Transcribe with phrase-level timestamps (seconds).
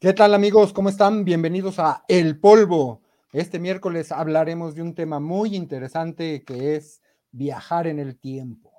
[0.00, 0.72] ¿Qué tal amigos?
[0.72, 1.26] ¿Cómo están?
[1.26, 3.02] Bienvenidos a El Polvo.
[3.34, 8.69] Este miércoles hablaremos de un tema muy interesante que es viajar en el tiempo.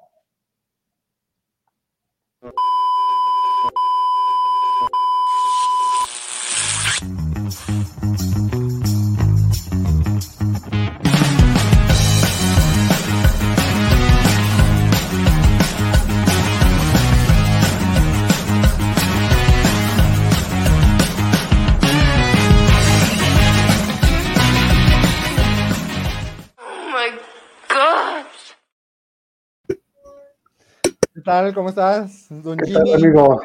[31.21, 31.54] ¿Qué tal?
[31.54, 32.25] ¿Cómo estás?
[32.31, 33.39] Don ¿Qué tal, amigo?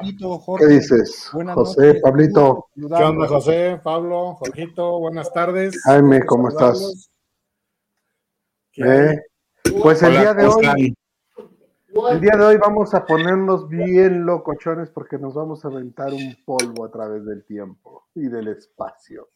[0.59, 1.29] ¿Qué dices?
[1.35, 2.69] Buenas José, Pablito.
[2.75, 4.99] ¿Qué onda, José, Pablo, Jorgito?
[4.99, 5.79] Buenas tardes.
[5.85, 7.11] Jaime, ¿cómo estás?
[8.79, 9.21] Eh,
[9.83, 10.97] pues el día de hoy,
[12.13, 16.35] el día de hoy vamos a ponernos bien locochones porque nos vamos a aventar un
[16.47, 19.29] polvo a través del tiempo y del espacio.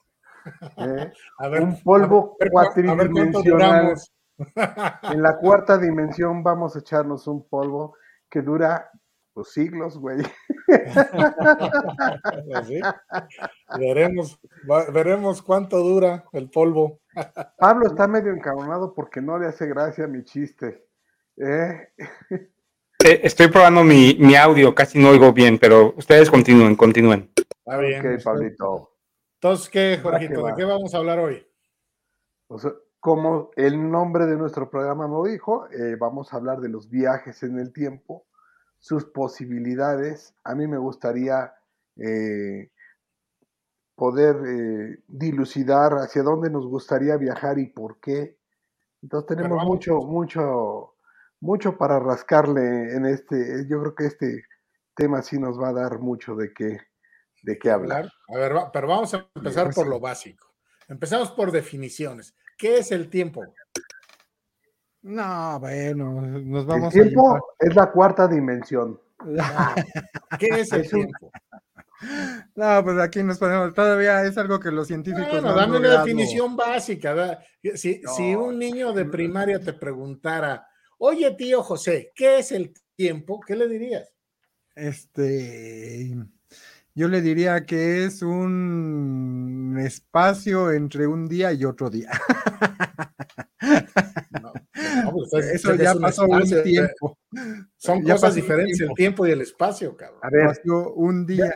[0.79, 1.13] ¿eh?
[1.61, 3.97] un polvo cuatridimensional.
[5.03, 7.97] En la cuarta dimensión vamos a echarnos un polvo
[8.31, 8.91] que dura
[9.33, 10.19] pues, siglos, güey.
[13.79, 14.39] veremos,
[14.93, 17.01] veremos cuánto dura el polvo.
[17.59, 20.87] Pablo está medio encabronado porque no le hace gracia mi chiste.
[21.37, 21.89] ¿eh?
[23.03, 27.33] Eh, estoy probando mi, audio, casi no oigo bien, pero ustedes continúen, continúen.
[27.35, 28.07] Está bien.
[28.07, 28.91] Ok, Pablito.
[29.37, 30.45] Entonces, ¿qué, Jorgito?
[30.45, 31.47] ¿De qué vamos a hablar hoy?
[33.01, 37.43] Como el nombre de nuestro programa lo dijo, eh, vamos a hablar de los viajes
[37.43, 38.27] en el tiempo,
[38.79, 40.35] sus posibilidades.
[40.45, 41.55] A mí me gustaría
[41.97, 42.71] eh,
[43.95, 48.39] poder eh, dilucidar hacia dónde nos gustaría viajar y por qué.
[49.03, 50.95] Entonces tenemos mucho, mucho,
[51.41, 53.67] mucho para rascarle en este.
[53.67, 54.45] Yo creo que este
[54.95, 56.79] tema sí nos va a dar mucho de qué,
[57.43, 58.11] de qué hablar.
[58.29, 60.51] A ver, pero vamos a empezar por lo básico.
[60.87, 62.35] Empezamos por definiciones.
[62.61, 63.43] ¿Qué es el tiempo?
[65.03, 69.01] No, bueno, nos vamos el tiempo es la cuarta dimensión.
[70.39, 71.33] ¿Qué es el tiempo?
[72.55, 75.31] No, pues aquí nos ponemos, todavía es algo que los científicos.
[75.31, 77.39] Bueno, dame una definición básica.
[77.75, 80.67] Si, si, un niño de primaria te preguntara,
[80.99, 83.41] oye tío José, ¿qué es el tiempo?
[83.41, 84.13] ¿Qué le dirías?
[84.75, 86.15] Este,
[87.01, 92.11] yo le diría que es un espacio entre un día y otro día.
[95.31, 97.19] Pues, Eso ya pasó un tiempo.
[97.77, 100.21] Son cosas diferentes, el tiempo y el espacio, cabrón.
[100.23, 100.57] A ver,
[100.95, 101.53] un día.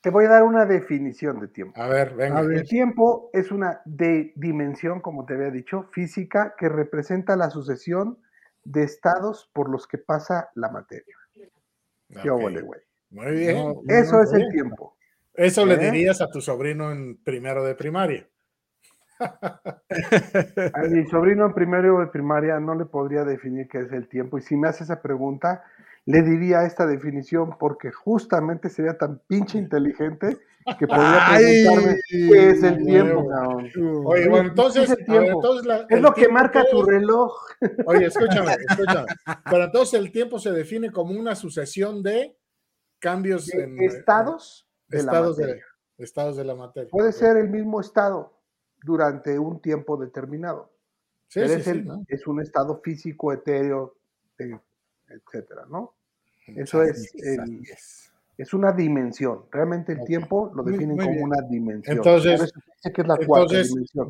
[0.00, 1.80] Te voy a dar una definición de tiempo.
[1.80, 2.40] A ver, venga.
[2.40, 8.18] El tiempo es una de dimensión, como te había dicho, física, que representa la sucesión
[8.64, 11.16] de estados por los que pasa la materia.
[12.22, 12.80] Qué güey.
[13.10, 13.74] Muy bien.
[13.88, 14.96] eso es el tiempo.
[15.34, 15.90] Eso le ¿Eh?
[15.90, 18.28] dirías a tu sobrino en primero de primaria.
[19.20, 24.38] A mi sobrino en primero de primaria no le podría definir qué es el tiempo.
[24.38, 25.62] Y si me hace esa pregunta,
[26.06, 30.36] le diría esta definición porque justamente sería tan pinche inteligente
[30.78, 33.26] que podría preguntarme qué es el tiempo.
[34.06, 37.32] Oye, bueno, entonces, es, lo que marca tu reloj.
[37.86, 39.06] Oye, escúchame, escúchame.
[39.50, 42.36] Pero entonces el tiempo se define como una sucesión de
[43.04, 45.60] cambios en estados de estados, la de,
[45.98, 46.88] estados de la materia.
[46.90, 48.32] Puede ser el mismo estado
[48.82, 50.72] durante un tiempo determinado.
[51.28, 51.66] Sí, es,
[52.08, 53.98] es, un estado físico, etéreo,
[54.38, 54.58] eh,
[55.08, 55.94] etcétera, ¿no?
[56.46, 57.12] Eso es,
[58.38, 59.44] es una dimensión.
[59.50, 61.98] Realmente el tiempo lo definen como una dimensión.
[61.98, 62.52] Entonces,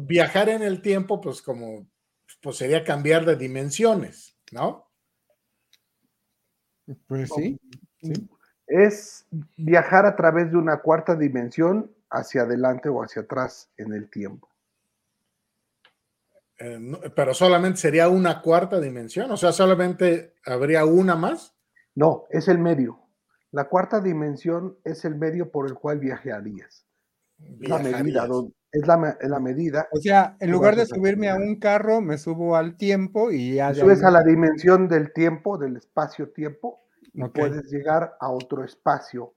[0.02, 1.88] viajar en el tiempo, pues como
[2.40, 4.86] pues sería cambiar de dimensiones, ¿no?
[7.08, 7.58] Pues sí.
[8.00, 8.28] sí
[8.66, 9.26] es
[9.56, 14.48] viajar a través de una cuarta dimensión hacia adelante o hacia atrás en el tiempo.
[16.58, 16.78] Eh,
[17.14, 21.54] pero solamente sería una cuarta dimensión, o sea, solamente habría una más.
[21.94, 23.00] No, es el medio.
[23.50, 26.86] La cuarta dimensión es el medio por el cual viajarías.
[27.60, 28.28] La medida,
[28.72, 29.88] es la, la, medida.
[29.92, 33.74] O sea, en lugar de subirme a un carro, me subo al tiempo y ya.
[33.74, 36.83] Subes a la dimensión del tiempo, del espacio-tiempo,
[37.14, 39.32] y puedes llegar a otro espacio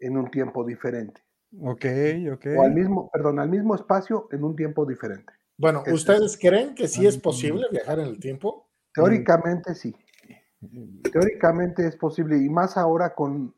[0.00, 1.22] en un tiempo diferente.
[1.60, 1.84] Ok,
[2.32, 2.46] ok.
[2.58, 5.32] O al mismo, perdón, al mismo espacio en un tiempo diferente.
[5.56, 8.66] Bueno, ¿ustedes creen que sí es posible viajar en el tiempo?
[8.92, 9.94] Teóricamente sí.
[11.12, 13.54] Teóricamente es posible, y más ahora con,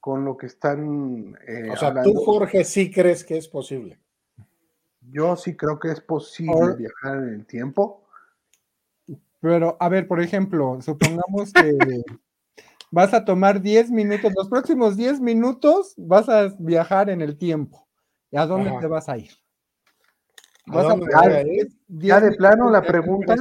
[0.00, 1.36] con lo que están.
[1.46, 3.98] Eh, o sea, tú, Jorge, sí crees que es posible.
[5.00, 8.04] Yo sí creo que es posible viajar en el tiempo.
[9.40, 11.76] Pero, a ver, por ejemplo, supongamos que
[12.94, 17.88] vas a tomar 10 minutos, los próximos 10 minutos vas a viajar en el tiempo.
[18.32, 19.32] ¿A dónde te vas a ir?
[20.66, 21.68] ¿Vas a, ir?
[21.88, 23.34] Ya de plano la pregunta.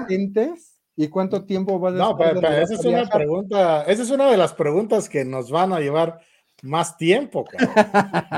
[0.95, 4.37] ¿Y cuánto tiempo vas a No, pero, esa es una pregunta, esa es una de
[4.37, 6.19] las preguntas que nos van a llevar
[6.63, 7.45] más tiempo,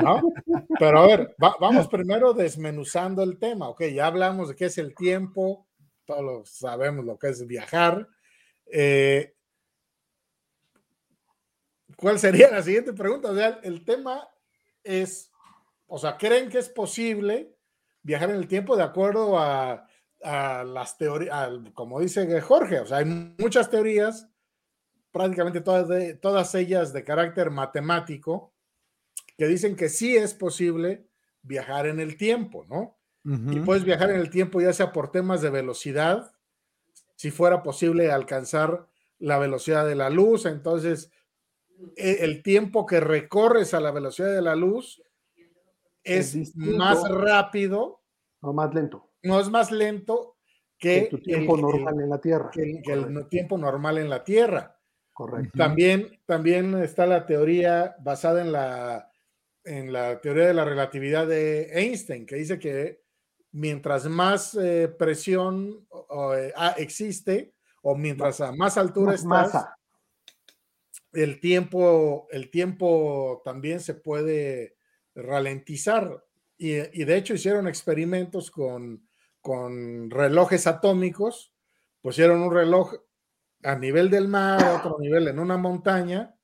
[0.02, 0.20] ¿no?
[0.78, 4.94] Pero a ver, vamos primero desmenuzando el tema, ok, ya hablamos de qué es el
[4.94, 5.66] tiempo,
[6.04, 8.08] todos sabemos lo que es viajar.
[8.70, 9.35] Eh,
[11.96, 13.30] ¿Cuál sería la siguiente pregunta?
[13.30, 14.28] O sea, el tema
[14.84, 15.32] es,
[15.86, 17.56] o sea, ¿creen que es posible
[18.02, 19.88] viajar en el tiempo de acuerdo a,
[20.20, 22.80] las teorías, como dice Jorge?
[22.80, 23.04] O sea, hay
[23.38, 24.28] muchas teorías,
[25.12, 25.88] prácticamente todas,
[26.20, 28.52] todas ellas de carácter matemático,
[29.36, 31.06] que dicen que sí es posible
[31.42, 32.98] viajar en el tiempo, ¿no?
[33.24, 36.32] Y puedes viajar en el tiempo ya sea por temas de velocidad,
[37.16, 38.86] si fuera posible alcanzar
[39.18, 41.10] la velocidad de la luz, entonces
[41.96, 45.02] el tiempo que recorres a la velocidad de la luz
[46.02, 48.02] es, más rápido.
[48.42, 49.10] No más lento.
[49.22, 50.36] No es más lento
[50.78, 52.50] que, el tiempo normal en la Tierra.
[52.52, 54.78] Que, el tiempo normal en la Tierra.
[55.12, 55.56] Correcto.
[55.56, 59.10] También, también está la teoría basada en la,
[59.64, 63.02] en la teoría de la relatividad de Einstein, que dice que
[63.52, 65.86] mientras más eh, presión
[66.36, 69.66] eh, existe o mientras a más altura estás,
[71.12, 74.76] el tiempo, el tiempo también se puede
[75.14, 76.24] ralentizar.
[76.58, 79.06] Y, de hecho hicieron experimentos con,
[79.40, 81.52] con, relojes atómicos,
[82.00, 82.94] pusieron un reloj
[83.62, 86.34] a nivel del mar, otro nivel en una montaña,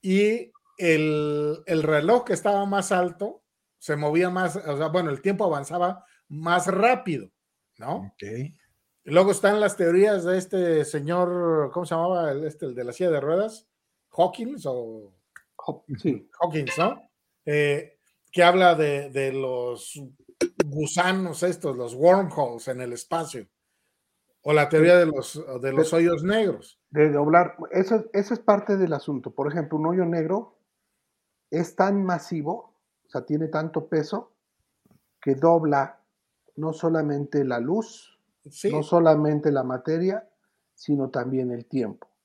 [0.00, 3.42] y el, el reloj que estaba más alto
[3.78, 7.30] se movía más, o sea, bueno, el tiempo avanzaba más rápido,
[7.78, 8.14] ¿no?
[9.04, 12.32] Luego están las teorías de este señor, ¿cómo se llamaba?
[12.32, 13.68] El, este, el de la silla de ruedas,
[14.16, 15.12] Hawkins o
[15.98, 16.28] sí.
[16.40, 17.00] Hawkins, ¿no?
[17.44, 17.98] Eh,
[18.32, 20.00] que habla de, los
[20.66, 23.46] gusanos estos, los wormholes en el espacio,
[24.42, 26.78] o la teoría de los, de los hoyos negros.
[26.90, 29.34] De doblar, eso, eso es parte del asunto.
[29.34, 30.58] Por ejemplo, un hoyo negro
[31.50, 32.74] es tan masivo,
[33.06, 34.32] o sea, tiene tanto peso,
[35.20, 36.02] que dobla
[36.56, 38.18] no solamente la luz,
[38.70, 40.28] no solamente la materia,
[40.74, 42.15] sino también el tiempo.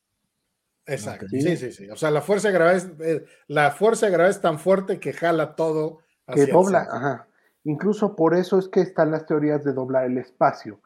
[0.86, 1.28] Exacto.
[1.30, 1.56] ¿Sí?
[1.56, 4.42] sí, sí, O sea, la fuerza de gravedad es, eh, la fuerza de gravedad es
[4.42, 6.00] tan fuerte que jala todo.
[6.28, 7.28] Hacia que dobla, ajá.
[7.64, 10.82] Incluso por eso es que están las teorías de doblar el espacio.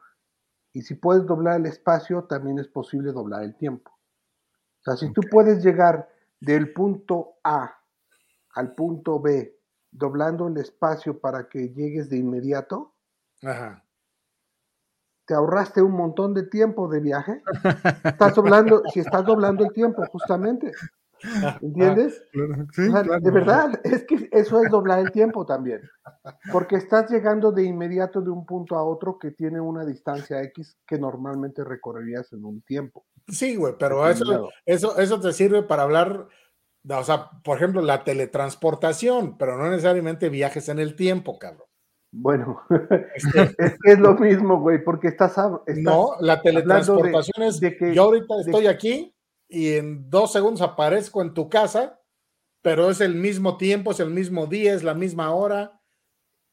[0.72, 3.90] Y si puedes doblar el espacio, también es posible doblar el tiempo.
[3.92, 6.08] O sea, si tú puedes llegar
[6.38, 7.78] del punto A
[8.50, 9.58] al punto B,
[9.90, 12.94] doblando el espacio para que llegues de inmediato,
[13.42, 13.85] Ajá.
[15.26, 17.42] Te ahorraste un montón de tiempo de viaje.
[18.04, 20.72] Estás doblando, si estás doblando el tiempo, justamente.
[21.62, 22.22] ¿Entiendes?
[22.32, 25.80] De verdad, es que eso es doblar el tiempo también.
[26.52, 30.76] Porque estás llegando de inmediato de un punto a otro que tiene una distancia X
[30.86, 33.06] que normalmente recorrerías en un tiempo.
[33.28, 36.28] Sí, güey, pero eso, eso, eso te sirve para hablar,
[36.88, 41.66] o sea, por ejemplo, la teletransportación, pero no necesariamente viajes en el tiempo, cabrón.
[42.12, 42.62] Bueno,
[43.14, 45.36] este es es lo mismo, güey, porque estás,
[45.76, 49.14] No, la teletransportación es de que yo ahorita estoy aquí
[49.48, 52.00] y en dos segundos aparezco en tu casa,
[52.62, 55.80] pero es el mismo tiempo, es el mismo día, es la misma hora.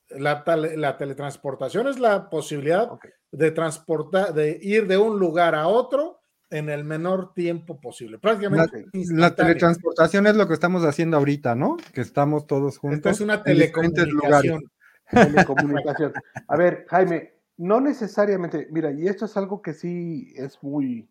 [0.10, 0.44] La,
[0.75, 2.89] la teletransportación es la posibilidad
[3.32, 6.20] de transportar, de ir de un lugar a otro
[6.54, 8.20] en el menor tiempo posible.
[8.20, 8.86] Prácticamente.
[9.12, 11.78] La, teletransportación es lo que estamos haciendo ahorita, ¿no?
[11.94, 13.12] Que estamos todos juntos.
[13.12, 14.63] es una telecomunicación.
[15.48, 16.14] comunicación.
[16.48, 21.10] A ver, Jaime, no necesariamente, mira, y esto es algo que sí es muy,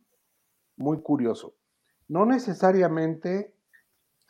[0.77, 1.55] muy curioso.
[2.09, 3.55] No necesariamente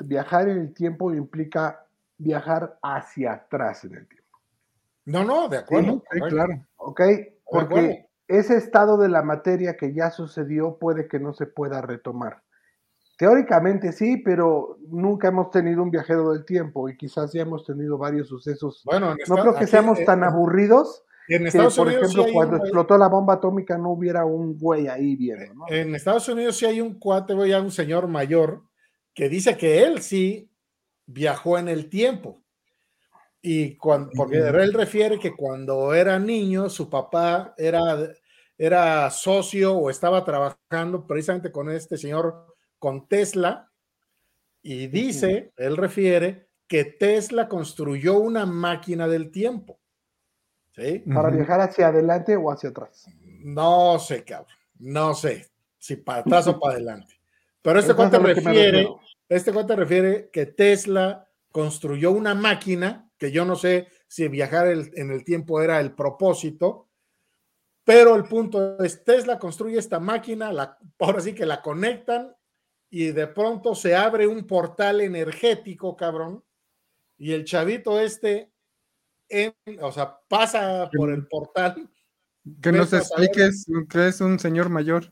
[0.04, 1.86] viajar en el tiempo implica
[2.18, 4.38] viajar hacia atrás en el tiempo.
[5.04, 6.02] No, no, de acuerdo.
[6.28, 6.66] claro.
[6.76, 7.00] Ok,
[7.44, 12.42] porque ese estado de la materia que ya sucedió puede que no se pueda retomar.
[13.22, 17.96] Teóricamente sí, pero nunca hemos tenido un viajero del tiempo y quizás ya hemos tenido
[17.96, 18.82] varios sucesos.
[18.84, 21.04] Bueno, no creo que seamos eh, tan aburridos.
[21.28, 25.54] En Estados por ejemplo, cuando explotó la bomba atómica no hubiera un güey ahí viendo.
[25.54, 25.66] ¿no?
[25.68, 28.64] En Estados Unidos sí hay un cuate, voy a un señor mayor
[29.14, 30.50] que dice que él sí
[31.06, 32.42] viajó en el tiempo.
[33.40, 37.80] Y cuando, porque él refiere que cuando era niño, su papá era,
[38.58, 42.51] era socio o estaba trabajando precisamente con este señor
[42.82, 43.70] con Tesla
[44.60, 49.78] y dice, él refiere, que Tesla construyó una máquina del tiempo.
[50.74, 51.04] ¿Sí?
[51.14, 53.06] Para viajar hacia adelante o hacia atrás.
[53.44, 54.56] No sé, cabrón.
[54.80, 55.48] No sé
[55.78, 57.20] si para atrás o para adelante.
[57.62, 58.88] Pero este cuate refiere,
[59.28, 65.12] este cuate refiere que Tesla construyó una máquina que yo no sé si viajar en
[65.12, 66.88] el tiempo era el propósito,
[67.84, 72.34] pero el punto es, Tesla construye esta máquina, la, ahora sí que la conectan
[72.94, 76.44] y de pronto se abre un portal energético, cabrón,
[77.16, 78.52] y el chavito este,
[79.80, 81.88] o sea, pasa por el portal.
[82.60, 85.10] Que nos expliques que es un señor mayor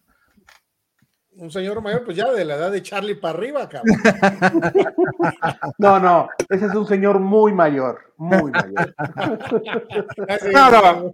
[1.40, 3.96] un señor mayor, pues ya de la edad de Charlie para arriba, cabrón.
[5.78, 8.94] No, no, ese es un señor muy mayor, muy mayor.
[10.52, 11.12] No, no,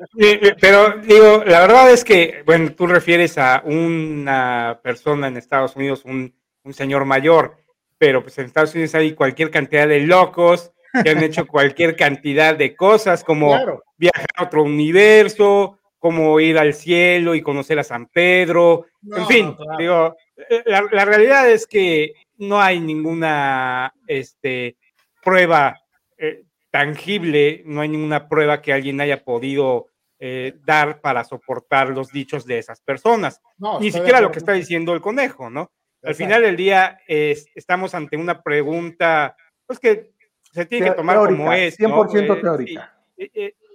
[0.60, 6.04] pero digo, la verdad es que, bueno, tú refieres a una persona en Estados Unidos,
[6.04, 6.34] un,
[6.74, 7.56] señor mayor,
[7.98, 12.56] pero pues en Estados Unidos hay cualquier cantidad de locos que han hecho cualquier cantidad
[12.56, 13.50] de cosas, como
[13.96, 18.86] viajar a otro universo, como ir al cielo y conocer a San Pedro.
[19.02, 20.14] en fin, digo,
[20.48, 24.76] eh, la, realidad es que no hay ninguna este,
[25.22, 25.80] prueba
[26.18, 32.10] eh, tangible, no hay ninguna prueba que alguien haya podido eh, dar para soportar los
[32.10, 33.40] dichos de esas personas.
[33.80, 35.70] Ni siquiera lo que está diciendo el conejo, ¿no?
[36.06, 39.36] Al final del día estamos ante una pregunta,
[39.66, 40.12] pues que
[40.52, 41.78] se tiene que tomar como es.
[41.78, 42.96] 100% teórica.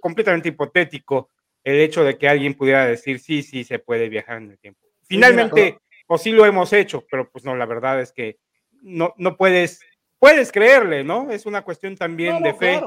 [0.00, 1.30] completamente hipotético
[1.64, 4.80] el hecho de que alguien pudiera decir, sí, sí, se puede viajar en el tiempo.
[5.04, 8.38] Finalmente, o sí lo hemos hecho, pero pues no, la verdad es que
[8.82, 9.80] no, no puedes,
[10.18, 11.30] puedes creerle, ¿no?
[11.30, 12.80] Es una cuestión también de fe.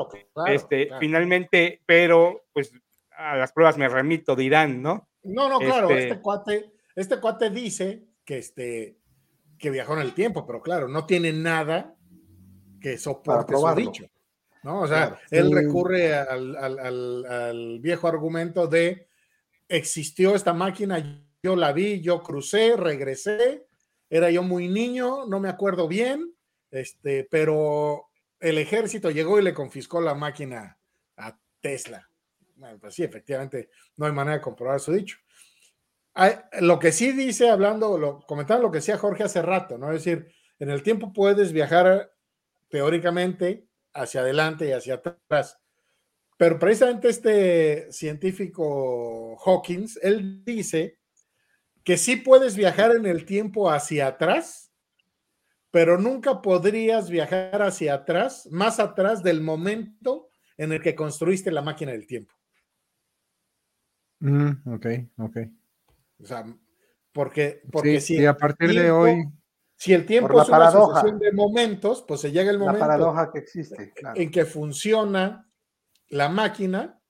[0.47, 2.73] este, Finalmente, pero pues
[3.11, 5.07] a las pruebas me remito, dirán, ¿no?
[5.23, 8.97] No, no, claro, este, este cuate, este cuate dice que este
[9.57, 11.95] que viajó en el tiempo, pero claro, no tiene nada
[12.79, 14.05] que soporte su dicho.
[14.63, 14.81] ¿no?
[14.81, 19.07] O sea, él recurre al, viejo argumento de
[19.67, 23.65] existió esta máquina, yo la vi, yo crucé, regresé,
[24.09, 26.33] era yo muy niño, no me acuerdo bien,
[26.71, 28.07] este, pero
[28.39, 30.77] el ejército llegó y le confiscó la máquina
[31.17, 32.07] a Tesla.
[32.55, 35.17] Bueno, pues sí, efectivamente, no hay manera de comprobar su dicho.
[36.61, 39.91] Lo que sí dice, hablando, lo, comentando lo que decía Jorge hace rato, ¿no?
[39.91, 42.11] Es decir, en el tiempo puedes viajar
[42.69, 45.59] teóricamente hacia adelante y hacia atrás.
[46.37, 50.99] Pero precisamente este científico Hawkins, él dice
[51.83, 54.71] que sí puedes viajar en el tiempo hacia atrás,
[55.71, 61.61] pero nunca podrías viajar hacia atrás, más atrás del momento en el que construiste la
[61.61, 62.33] máquina del tiempo.
[64.19, 64.85] Mm, ok,
[65.17, 65.37] ok.
[66.21, 66.45] O sea,
[67.11, 69.25] porque, porque si a partir de hoy
[69.77, 73.31] si el tiempo es una sucesión de momentos, pues se llega el momento la paradoja
[73.31, 75.49] que existe, en que funciona
[76.07, 77.01] la máquina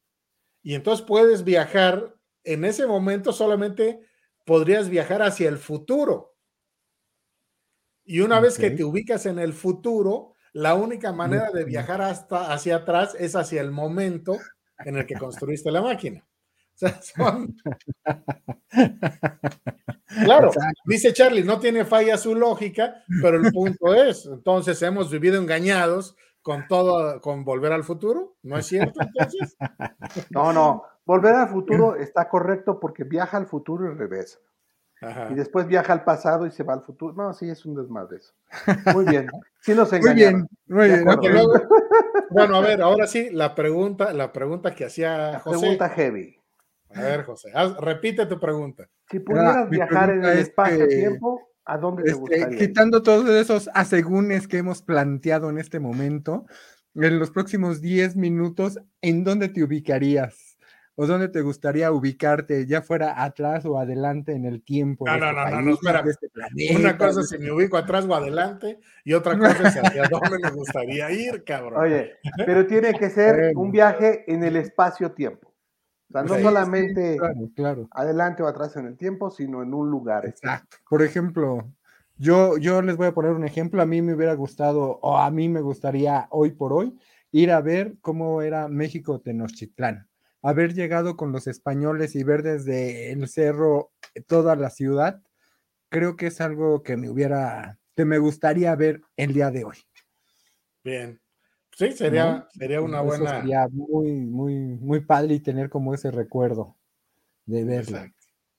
[0.64, 4.02] y entonces puedes viajar en ese momento solamente
[4.46, 6.36] podrías viajar hacia el futuro.
[8.04, 12.54] Y una vez que te ubicas en el futuro, la única manera de viajar hasta
[12.54, 14.38] hacia atrás es hacia el momento
[14.80, 16.28] en el que construiste la máquina.
[20.24, 20.52] Claro,
[20.86, 26.16] dice Charlie, no tiene falla su lógica, pero el punto es, entonces hemos vivido engañados
[26.42, 29.02] con todo, con volver al futuro, ¿no es cierto?
[29.02, 29.58] Entonces?
[30.30, 34.40] No, no, volver al futuro está correcto porque viaja al futuro y regresa.
[35.30, 37.14] Y después viaja al pasado y se va al futuro.
[37.14, 38.34] No, sí, es un desmadre eso.
[38.94, 39.28] Muy bien.
[39.60, 40.48] Sí nos engañaron.
[40.68, 41.36] Muy bien, muy bien.
[42.32, 45.60] bueno, a ver, ahora sí, la pregunta, la pregunta que hacía José.
[45.60, 46.40] Pregunta heavy.
[46.94, 47.52] A ver, José,
[47.82, 48.88] repite tu pregunta.
[49.10, 52.58] Si pudieras viajar en el espacio-tiempo, ¿a dónde te este, gustaría?
[52.58, 56.46] Quitando todos esos asegúnes que hemos planteado en este momento,
[56.96, 60.58] en los próximos 10 minutos, ¿en dónde te ubicarías?
[60.98, 65.06] ¿O dónde te gustaría ubicarte, ya fuera atrás o adelante en el tiempo?
[65.06, 66.04] No, no, este no, no, espera.
[66.08, 70.04] Este Una cosa es si me ubico atrás o adelante, y otra cosa es hacia
[70.10, 71.84] dónde me gustaría ir, cabrón.
[71.84, 72.14] Oye,
[72.46, 75.55] pero tiene que ser un viaje en el espacio-tiempo
[76.10, 77.18] no solamente
[77.92, 80.26] adelante o atrás en el tiempo, sino en un lugar.
[80.26, 80.78] Exacto.
[80.90, 81.72] Por ejemplo,
[82.18, 83.82] yo, yo les voy a poner un ejemplo.
[83.82, 86.98] A mí me hubiera gustado, o a mí me gustaría hoy por hoy,
[87.32, 90.08] ir a ver cómo era México Tenochtitlán.
[90.42, 93.92] Haber llegado con los españoles y ver desde el cerro
[94.28, 95.22] toda la ciudad,
[95.90, 99.78] creo que es algo que me hubiera, que me gustaría ver el día de hoy.
[100.84, 101.20] Bien.
[101.76, 103.42] Sí, sería, sería una buena.
[103.42, 106.78] Sería muy, muy, muy padre tener como ese recuerdo
[107.46, 108.00] de verlo.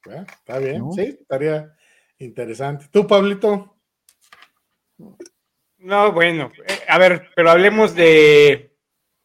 [0.05, 1.75] está bien, sí, estaría
[2.19, 2.89] interesante.
[2.91, 3.75] ¿Tú, Pablito?
[5.79, 8.77] No, bueno, eh, a ver, pero hablemos de,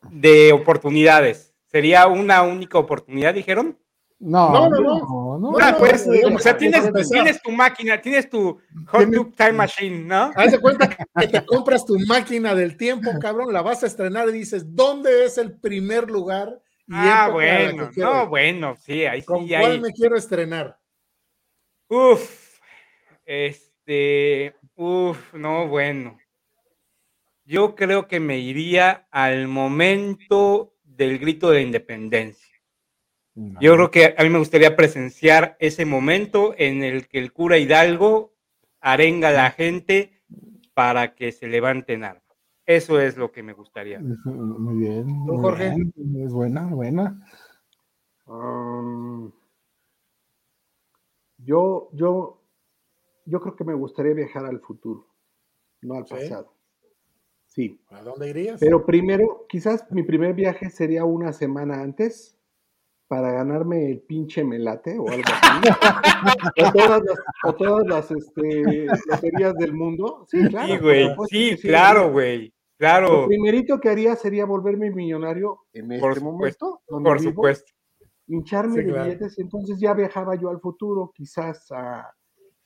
[0.09, 1.53] de oportunidades.
[1.65, 3.77] ¿Sería una única oportunidad, dijeron?
[4.19, 4.79] No, no, no.
[4.79, 5.20] ¿no?
[5.59, 10.03] Ah, no, pues, o sea, tienes, tienes tu máquina, tienes tu Hot Tube Time Machine,
[10.03, 10.31] ¿no?
[10.35, 14.29] Haz de cuenta que te compras tu máquina del tiempo, cabrón, la vas a estrenar
[14.29, 16.61] y dices, ¿dónde es el primer lugar?
[16.87, 20.77] y Ah, bueno, quiero no, bueno, sí, ahí ¿Con sí cuál me quiero estrenar?
[21.87, 22.59] Uf,
[23.25, 26.17] este, uf, no, bueno.
[27.45, 32.50] Yo creo que me iría al momento del grito de independencia.
[33.33, 37.57] Yo creo que a mí me gustaría presenciar ese momento en el que el cura
[37.57, 38.33] Hidalgo
[38.81, 40.21] arenga a la gente
[40.73, 42.23] para que se levanten armas.
[42.65, 43.99] Eso es lo que me gustaría.
[43.99, 45.05] Muy bien.
[45.25, 45.75] ¿Tú, muy Jorge?
[45.75, 47.25] bien, Es buena, buena.
[48.25, 49.31] Um,
[51.37, 52.41] yo, yo,
[53.25, 55.07] yo creo que me gustaría viajar al futuro,
[55.81, 56.13] no al ¿Sí?
[56.13, 56.53] pasado.
[57.47, 58.59] Sí, ¿A dónde irías?
[58.61, 62.37] pero primero, quizás mi primer viaje sería una semana antes
[63.11, 66.63] para ganarme el pinche melate o algo así.
[66.63, 70.25] o todas las, o todas las este, loterías del mundo.
[70.29, 70.67] Sí, claro.
[70.67, 75.89] Sí, por güey, sí, claro, güey, Lo claro, primerito que haría sería volverme millonario en
[75.99, 76.81] Por este supuesto, momento.
[76.87, 77.73] donde por vivo, supuesto.
[78.27, 79.03] hincharme Sí, de claro.
[79.03, 82.09] billetes, entonces ya viajaba yo al futuro, quizás a,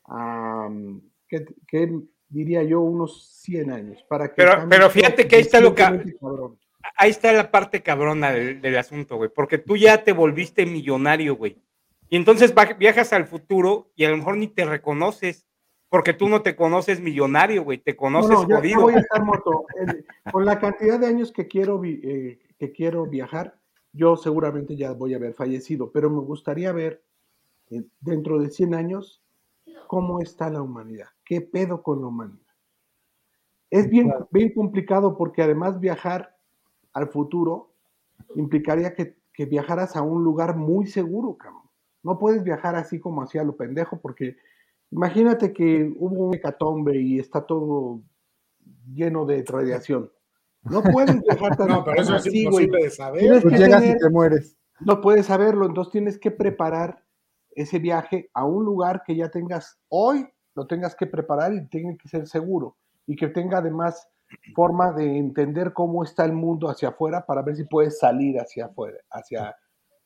[0.09, 0.69] a,
[1.27, 1.91] ¿qué, qué
[2.29, 2.81] diría yo?
[2.81, 4.05] Unos 100 años.
[4.07, 4.35] Para que
[4.69, 6.13] Pero- fíjate que ahí está lo que-.
[6.97, 11.35] Ahí está la parte cabrona del, del asunto, güey, porque tú ya te volviste millonario,
[11.35, 11.57] güey.
[12.09, 15.45] Y entonces viajas al futuro y a lo mejor ni te reconoces,
[15.89, 18.81] porque tú no te conoces millonario, güey, te No, conoces no, ya jodido.
[18.81, 19.65] voy a estar muerto.
[19.79, 23.57] El- con la cantidad de años que quiero, vi- eh, que quiero viajar,
[23.91, 27.03] yo seguramente ya voy a haber fallecido, pero me gustaría ver
[27.71, 29.23] eh, dentro de 100 años
[29.87, 32.45] cómo está la humanidad, qué pedo con la humanidad.
[33.71, 36.34] Es bien, bien complicado porque además viajar
[36.95, 37.71] al futuro
[38.35, 41.61] implicaría que, que viajaras a un lugar muy seguro, cabrón.
[42.01, 44.37] No puedes viajar así como hacia lo pendejo porque
[44.91, 48.01] imagínate que hubo un hecatombe y está todo
[48.93, 50.11] lleno de radiación.
[50.63, 52.65] No puedes viajar tan no, pero eso es así, güey.
[52.65, 53.19] imposible de saber.
[53.21, 54.57] Tienes Pues que llegas tener- y te mueres.
[54.79, 57.03] no puedes saberlo, entonces tienes que preparar
[57.51, 61.97] ese viaje a un lugar que ya tengas hoy, lo tengas que preparar y tiene
[61.97, 62.75] que ser seguro
[63.07, 64.07] y que tenga además
[64.53, 68.65] forma de entender cómo está el mundo hacia afuera para ver si puedes salir hacia
[68.65, 69.55] afuera, hacia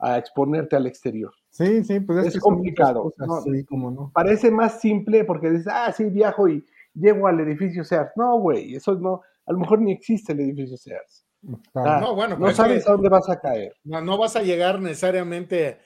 [0.02, 1.34] a exponerte al exterior.
[1.50, 3.42] Sí, sí, pues es, Es que son complicado, cosas, ¿no?
[3.42, 4.12] Sí, como no.
[4.14, 8.12] Parece más simple porque dices, ah, sí, viajo y llego al edificio Sears.
[8.16, 11.26] No, güey, eso no, a lo mejor ni existe el edificio Sears.
[11.74, 11.90] Claro.
[11.92, 13.74] Ah, No, bueno, no sabes que- a dónde vas a caer.
[13.84, 15.80] No, no vas a llegar necesariamente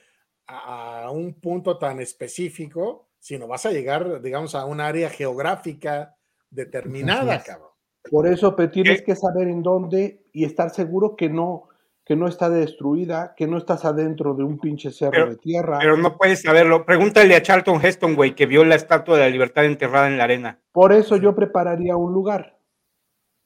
[0.46, 6.14] a, a un punto tan específico, sino vas a llegar, digamos, a un área geográfica
[6.50, 7.70] determinada, cabrón.
[8.10, 9.04] Por eso, pero tienes ¿Qué?
[9.06, 11.68] que saber en dónde y estar seguro que no,
[12.04, 15.78] que no está destruida, que no estás adentro de un pinche cerro Pero- de tierra.
[15.80, 16.84] Pero no puedes saberlo.
[16.84, 20.24] Pregúntale a Charlton Heston, güey, que vio la estatua de la libertad enterrada en la
[20.24, 20.60] arena.
[20.72, 22.58] Por eso yo prepararía un lugar.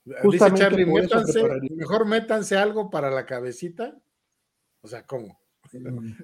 [0.05, 1.42] Dice Justamente Charlie, por eso métanse,
[1.77, 3.94] mejor métanse algo para la cabecita.
[4.81, 5.38] O sea, ¿cómo?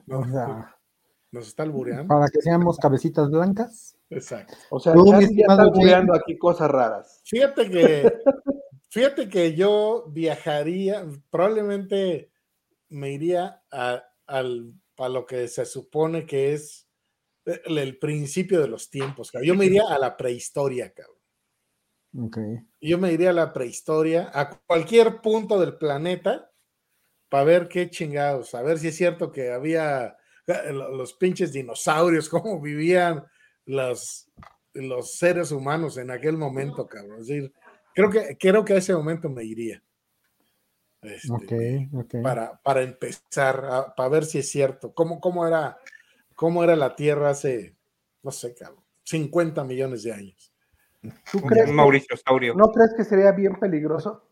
[0.09, 0.75] O sea,
[1.31, 2.07] ¿Nos está albureando?
[2.09, 3.97] para que seamos cabecitas blancas.
[4.15, 4.55] Exacto.
[4.71, 7.21] O sea, Tú, Charlie ya está creando aquí cosas raras.
[7.25, 8.03] Fíjate que,
[8.91, 12.31] fíjate que yo viajaría, probablemente
[12.89, 16.89] me iría a, al, a lo que se supone que es
[17.45, 19.49] el, el principio de los tiempos, cabrón.
[19.49, 21.15] Yo me iría a la prehistoria, cabrón.
[22.17, 22.39] Ok.
[22.81, 26.51] Yo me iría a la prehistoria, a cualquier punto del planeta,
[27.29, 31.53] para ver qué chingados, a ver si es cierto que había eh, lo- los pinches
[31.53, 33.25] dinosaurios, cómo vivían
[33.67, 34.29] los,
[34.73, 37.21] los seres humanos en aquel momento, cabrón.
[37.21, 37.53] Es decir,
[37.95, 39.83] creo que, creo que a ese momento me iría.
[41.03, 41.89] Este.
[42.23, 45.79] Para, para empezar, a- para ver si es cierto, cómo, cómo, era,
[46.35, 47.77] cómo era la Tierra hace,
[48.23, 50.53] no sé, cabrón, 50 millones de años.
[51.31, 52.55] ¿Tú crees Mauricio Saurio.
[52.55, 54.27] ¿No crees que sería bien peligroso?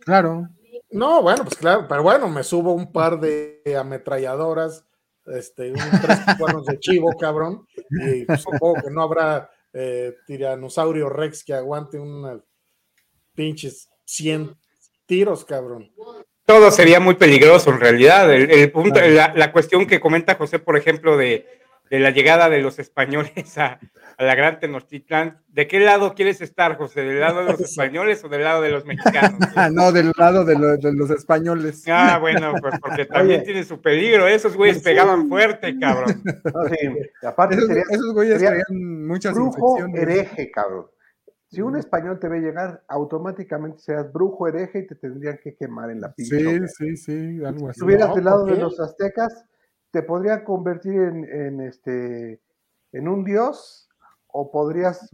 [0.00, 0.48] Claro.
[0.90, 4.84] No, bueno, pues claro, pero bueno, me subo un par de ametralladoras,
[5.26, 11.44] este, unos tres cuernos de chivo, cabrón, y supongo que no habrá eh, tiranosaurio rex
[11.44, 12.40] que aguante unas
[13.34, 14.56] pinches 100
[15.06, 15.92] tiros, cabrón.
[16.44, 18.32] Todo sería muy peligroso en realidad.
[18.32, 21.46] El, el punto, la, la cuestión que comenta José, por ejemplo, de,
[21.90, 23.80] de la llegada de los españoles a,
[24.16, 27.00] a la Gran Tenochtitlán, ¿de qué lado quieres estar, José?
[27.02, 29.38] ¿Del lado de los españoles o del lado de los mexicanos?
[29.56, 31.82] Ah, no, del lado de, lo- de los españoles.
[31.88, 33.46] Ah, bueno, pues porque también Oye.
[33.46, 34.26] tiene su peligro.
[34.28, 34.84] Esos güeyes Sí.
[34.84, 36.22] pegaban fuerte, cabrón.
[36.24, 36.76] No, sí,
[37.26, 40.02] aparte Esos, sería esos güeyes sería traían muchas brujo infecciones.
[40.02, 40.86] hereje, cabrón.
[41.50, 45.90] Si un español te ve llegar, automáticamente seas brujo hereje y te tendrían que quemar
[45.90, 46.38] en la pinche.
[46.38, 47.70] Sí, sí, sí, algo Si así.
[47.72, 49.44] estuvieras No, del lado ¿por de los aztecas,
[49.90, 52.40] te podría convertir en, en, este,
[52.92, 53.88] en un dios
[54.28, 55.10] o podrías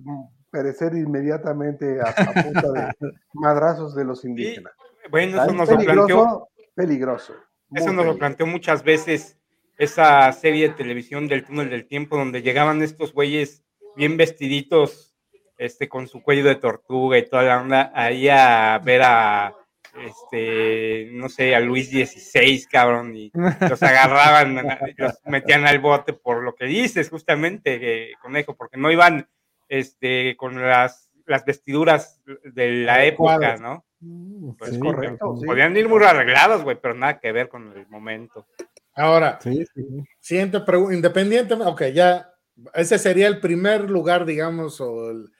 [0.50, 2.92] perecer inmediatamente a, a punta de
[3.34, 4.72] madrazos de los indígenas.
[5.10, 6.48] bueno, eso nos peligroso, lo planteó.
[6.74, 7.34] Peligroso.
[7.74, 9.38] Eso nos lo planteó muchas veces
[9.78, 13.64] esa serie de televisión del túnel del tiempo, donde llegaban estos güeyes
[13.96, 15.14] bien vestiditos,
[15.58, 19.54] este, con su cuello de tortuga y toda la onda, ahí a ver a,
[20.04, 23.30] este, no sé, a Luis XVI, cabrón, y
[23.68, 24.56] los agarraban,
[24.96, 29.28] los metían al bote por lo que dices, justamente, conejo, porque no iban,
[29.68, 33.84] este, con las, las vestiduras de la época, ¿no?
[34.58, 35.34] Pues sí, correcto.
[35.44, 38.46] Podían ir muy arreglados, güey, pero nada que ver con el momento.
[38.94, 39.38] Ahora,
[40.20, 42.32] siguiente pregunta, independientemente, ok, ya,
[42.74, 45.30] ese sería el primer lugar, digamos, o el,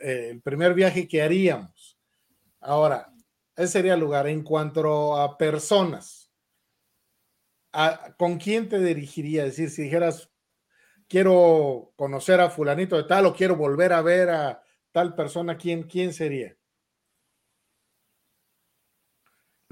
[0.00, 1.98] eh, el primer viaje que haríamos.
[2.60, 3.11] Ahora,
[3.56, 4.26] ese sería el lugar.
[4.26, 6.30] En cuanto a personas,
[7.72, 9.44] ¿a, ¿con quién te dirigiría?
[9.44, 10.30] Es decir, si dijeras,
[11.08, 14.62] quiero conocer a fulanito de tal o quiero volver a ver a
[14.92, 16.56] tal persona, ¿quién, quién sería?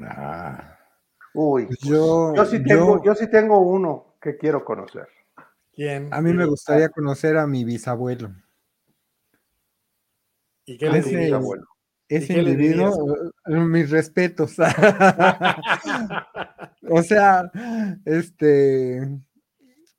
[0.02, 0.78] Ah.
[1.32, 5.08] Uy, pues yo, sí tengo, yo, sí tengo uno que quiero conocer.
[5.72, 6.12] ¿Quién?
[6.12, 8.34] A mí me gustaría conocer a mi bisabuelo.
[10.64, 11.66] ¿Y qué le diría abuelo?
[12.10, 14.56] Ese individuo, eh, mis respetos.
[16.90, 17.48] o sea,
[18.04, 19.08] este.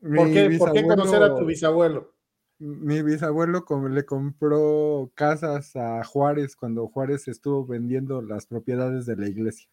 [0.01, 2.13] ¿Por qué, ¿Por qué conocer a tu bisabuelo?
[2.59, 9.29] Mi bisabuelo le compró casas a Juárez cuando Juárez estuvo vendiendo las propiedades de la
[9.29, 9.69] iglesia.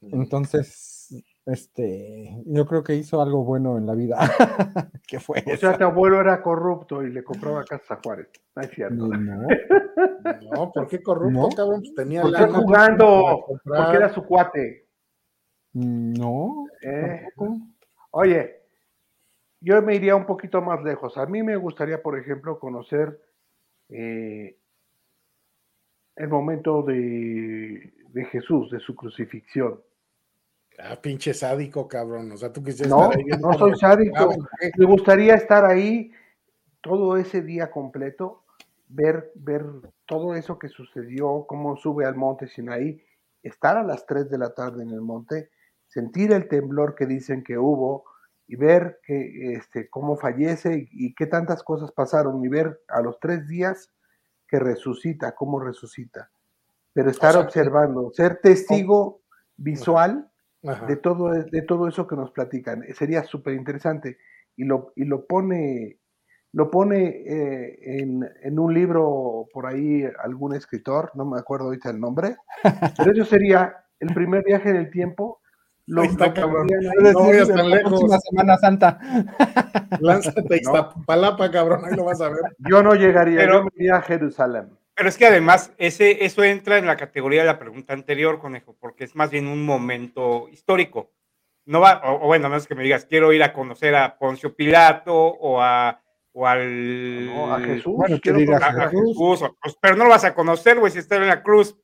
[0.00, 0.93] Entonces,
[1.46, 4.16] este, yo creo que hizo algo bueno en la vida.
[5.06, 5.44] ¿Qué fue?
[5.52, 8.28] O sea, tu abuelo era corrupto y le compraba casa a Juárez.
[8.56, 9.08] No es cierto.
[9.08, 9.46] No, no
[10.72, 11.80] ¿por qué corrupto, cabrón?
[11.80, 14.88] Pues tenía porque jugando, porque era su cuate.
[15.74, 16.66] No.
[16.82, 17.28] Eh,
[18.12, 18.62] oye,
[19.60, 21.18] yo me iría un poquito más lejos.
[21.18, 23.20] A mí me gustaría, por ejemplo, conocer
[23.90, 24.56] eh,
[26.16, 29.80] el momento de, de Jesús, de su crucifixión.
[30.78, 32.32] Ah, pinche sádico, cabrón.
[32.32, 34.34] O sea, tú quisieras no, estar ahí No, soy sádico.
[34.76, 36.10] Me gustaría estar ahí
[36.80, 38.42] todo ese día completo,
[38.88, 39.64] ver, ver
[40.06, 43.02] todo eso que sucedió, cómo sube al monte Sinaí,
[43.42, 45.50] estar a las 3 de la tarde en el monte,
[45.86, 48.04] sentir el temblor que dicen que hubo
[48.46, 53.00] y ver que, este, cómo fallece y, y qué tantas cosas pasaron y ver a
[53.00, 53.90] los tres días
[54.46, 56.30] que resucita, cómo resucita.
[56.92, 59.22] Pero estar observando, ser testigo
[59.56, 60.30] visual
[60.86, 62.82] de todo, de todo eso que nos platican.
[62.94, 64.18] Sería súper interesante.
[64.56, 65.98] Y lo, y lo pone,
[66.52, 71.90] lo pone eh, en, en, un libro por ahí algún escritor, no me acuerdo ahorita
[71.90, 72.36] el nombre,
[72.96, 75.40] pero eso sería el primer viaje en el tiempo.
[75.86, 76.66] Lo, está, cabrón.
[76.72, 77.90] Ahí, no vayas tan lejos.
[77.90, 78.98] Próxima Semana Santa.
[80.00, 81.04] Lánzate no.
[81.04, 82.40] Palapa, cabrón, ahí lo vas a ver.
[82.58, 84.70] Yo no llegaría, pero, yo me iría a Jerusalén.
[84.94, 88.76] Pero es que además ese, eso entra en la categoría de la pregunta anterior, conejo,
[88.78, 91.12] porque es más bien un momento histórico.
[91.66, 94.18] No va, o, o bueno, no es que me digas, quiero ir a conocer a
[94.18, 96.00] Poncio Pilato o a
[96.36, 99.16] o al no, a Jesús, bueno, quiero ir a, a, a Jesús.
[99.16, 99.50] Jesús.
[99.62, 101.78] Pues, pero no lo vas a conocer, güey, si está en la cruz.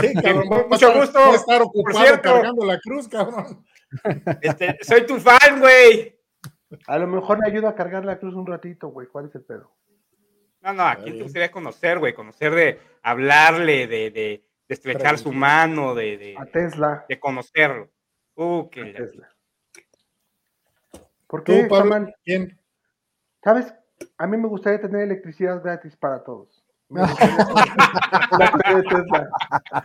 [0.00, 1.18] Sí, cabrón, mucho estar, gusto.
[1.18, 3.64] A estar ocupado por cierto, cargando la cruz, cabrón.
[4.40, 6.18] Este, soy tu fan, güey.
[6.86, 9.06] A lo mejor me ayuda a cargar la cruz un ratito, güey.
[9.06, 9.70] ¿Cuál es el pedo?
[10.64, 12.14] No, no, ¿a quién te gustaría conocer, güey?
[12.14, 14.10] Conocer de hablarle, de, de,
[14.66, 17.04] de estrechar su mano, de, de, a Tesla.
[17.06, 17.90] De conocerlo.
[18.34, 19.28] Uh, qué a Tesla.
[21.26, 22.10] ¿Por qué, ¿Tú, Pablo?
[22.24, 22.58] ¿Quién?
[23.42, 23.74] ¿Sabes?
[24.16, 26.63] A mí me gustaría tener electricidad gratis para todos.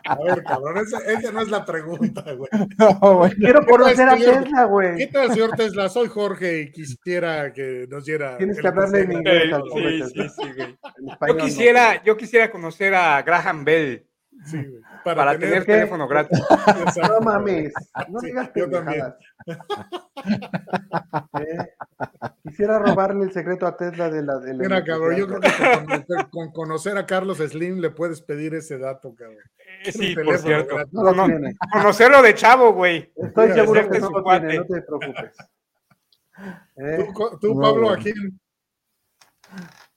[0.05, 2.49] a ver, cabrón, esa, esa, no es la pregunta, güey.
[2.77, 3.31] No, güey.
[3.35, 4.97] Quiero conocer a Tesla, güey.
[4.97, 5.89] ¿Qué tal, señor Tesla?
[5.89, 8.37] Soy Jorge y quisiera que nos diera.
[8.37, 9.55] Tienes que hablarle en inglés.
[9.73, 10.77] Sí, sí, sí, güey.
[11.27, 14.08] Yo quisiera, no, yo quisiera conocer a Graham Bell.
[14.45, 14.81] Sí, güey.
[15.03, 16.39] Para, para, tener, tener teléfono gratis.
[17.09, 17.73] No mames,
[18.09, 19.15] no digas sí, pendejadas.
[21.39, 21.75] ¿Eh?
[22.43, 24.39] Quisiera robarle el secreto a Tesla de la...
[24.39, 25.49] De la Mira, cabrón, yo creo que
[26.05, 29.43] con, con, conocer a Carlos Slim le puedes pedir ese dato, cabrón.
[29.83, 30.77] Eh, sí, por cierto.
[30.91, 31.27] No no,
[31.71, 33.11] conocerlo de chavo, güey.
[33.15, 35.37] Estoy seguro que no lo tiene, no te preocupes.
[36.77, 37.07] ¿Eh?
[37.13, 38.39] ¿Tú, tú no, Pablo, a quién?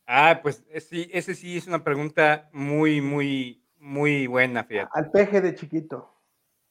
[0.06, 4.90] Ah, pues sí, ese sí es una pregunta muy, muy, muy buena, fíjate.
[4.94, 6.14] Al peje de chiquito.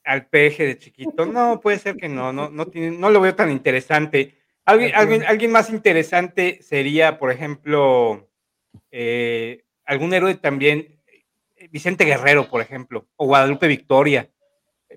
[0.04, 1.26] Al peje de chiquito.
[1.26, 4.38] No, puede ser que no, no, no, tiene, no lo veo tan interesante.
[4.66, 8.30] Alguien, alguien, alguien más interesante sería, por ejemplo,
[8.92, 11.00] eh, algún héroe también,
[11.70, 14.30] Vicente Guerrero, por ejemplo, o Guadalupe Victoria,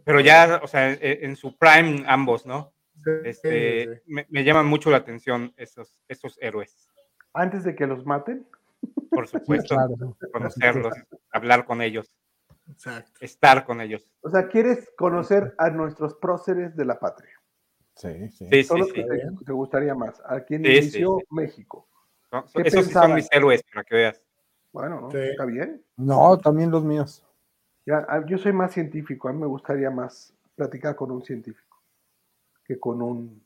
[0.05, 2.74] pero ya, o sea, en, en su prime ambos, ¿no?
[3.24, 6.90] este, Me, me, llaman mucho la atención esos, esos héroes.
[7.33, 8.46] Antes de que los maten.
[9.14, 9.77] Por supuesto,
[10.33, 10.94] conocerlos,
[11.31, 12.14] hablar con ellos,
[13.20, 14.11] estar con ellos.
[14.22, 17.40] O sea, quieres conocer a nuestros próceres de la patria.
[17.94, 18.48] Sí, sí.
[18.50, 19.09] sí, Son sí, los que sí.
[19.09, 20.20] te, te gustaría más.
[20.27, 21.35] A quien Sí, inició sí, sí.
[21.35, 21.87] México.
[22.53, 24.22] ¿Qué esos sí son mis héroes, para que veas.
[24.72, 25.11] Bueno, ¿no?
[25.11, 25.18] Sí.
[25.18, 25.85] está bien.
[25.96, 27.24] No, también los míos.
[27.87, 29.29] Ya, ah, yo soy más científico.
[29.29, 31.81] A mí me gustaría más platicar con un científico
[32.64, 33.44] que con un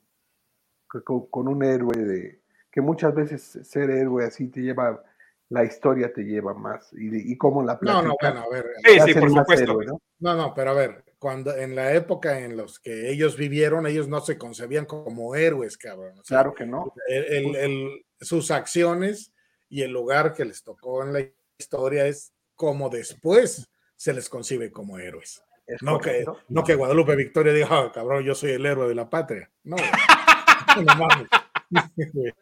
[0.91, 5.03] que con, con un héroe de que muchas veces ser héroe así te lleva
[5.51, 8.67] la historia te lleva más y, y cómo la No, platicas no, bueno, a ver.
[8.77, 9.65] Sí, te sí, hacen por supuesto.
[9.65, 10.03] héroe, ¿no?
[10.21, 14.09] No, no, pero a ver, cuando en la época en los que ellos vivieron, ellos
[14.09, 16.19] no se concebían como héroes, cabrón.
[16.19, 16.93] O sea, Claro que no.
[17.09, 19.33] el- el- el- sus acciones
[19.71, 21.23] y el lugar que les tocó en la
[21.59, 25.43] historia es como después se les concibe como héroes.
[25.67, 28.95] Es No que, no que Guadalupe Victoria diga, "Ah, cabrón, yo soy el héroe de
[28.95, 29.51] la patria.
[29.65, 29.77] No.
[30.85, 31.29] No mames.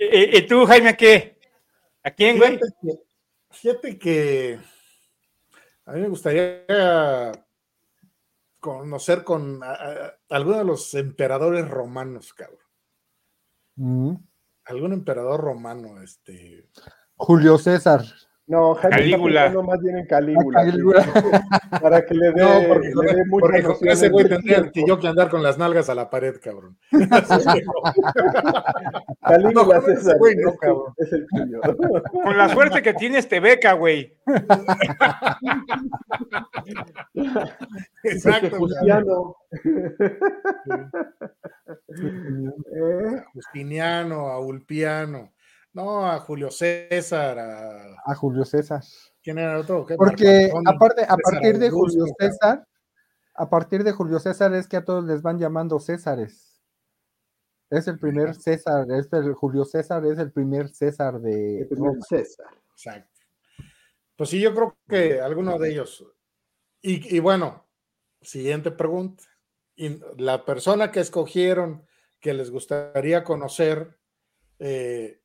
[0.00, 1.37] ¿Y, y tú, Jaime, a qué?
[2.08, 2.58] ¿A quién, güey?
[2.58, 2.98] Fíjate que,
[3.50, 4.60] fíjate que
[5.84, 6.64] a mí me gustaría
[8.60, 12.58] conocer con a- a- alguno de los emperadores romanos, cabrón.
[13.76, 14.14] Mm.
[14.64, 16.68] Algún emperador romano, este.
[17.16, 18.02] Julio César.
[18.50, 19.46] No, Jaime Calígula.
[19.46, 20.60] está más bien en Calígula.
[20.60, 21.02] Ah, Calígula.
[21.02, 21.10] sí,
[21.82, 24.84] Para que le dé, No, porque, le dé mucha porque con ese güey tendría que
[24.86, 26.78] yo que andar con las nalgas a la pared, cabrón.
[29.20, 30.94] Calígula No, ese César, güey no, es, tu- cabrón.
[30.96, 31.60] es el tuyo.
[32.24, 34.16] Con la suerte que tienes, te beca, güey.
[38.04, 38.56] Exacto.
[38.56, 39.36] Justiano.
[42.74, 45.32] Eh, Justiniano, a Ulpiano.
[45.72, 47.96] No, a Julio César, a.
[48.04, 48.82] A Julio César.
[49.22, 49.84] ¿Quién era el otro?
[49.86, 49.96] ¿Qué?
[49.96, 52.04] Porque aparte, a César partir de Julio.
[52.18, 52.66] César,
[53.34, 56.60] a partir de Julio César es que a todos les van llamando Césares.
[57.70, 61.92] Es el primer César, es el Julio César es el primer César de el primer.
[62.08, 62.46] César.
[62.72, 63.20] Exacto.
[64.16, 66.04] Pues sí, yo creo que alguno de ellos.
[66.80, 67.68] Y, y bueno,
[68.22, 69.24] siguiente pregunta.
[69.76, 71.86] Y la persona que escogieron
[72.18, 73.96] que les gustaría conocer,
[74.58, 75.20] eh,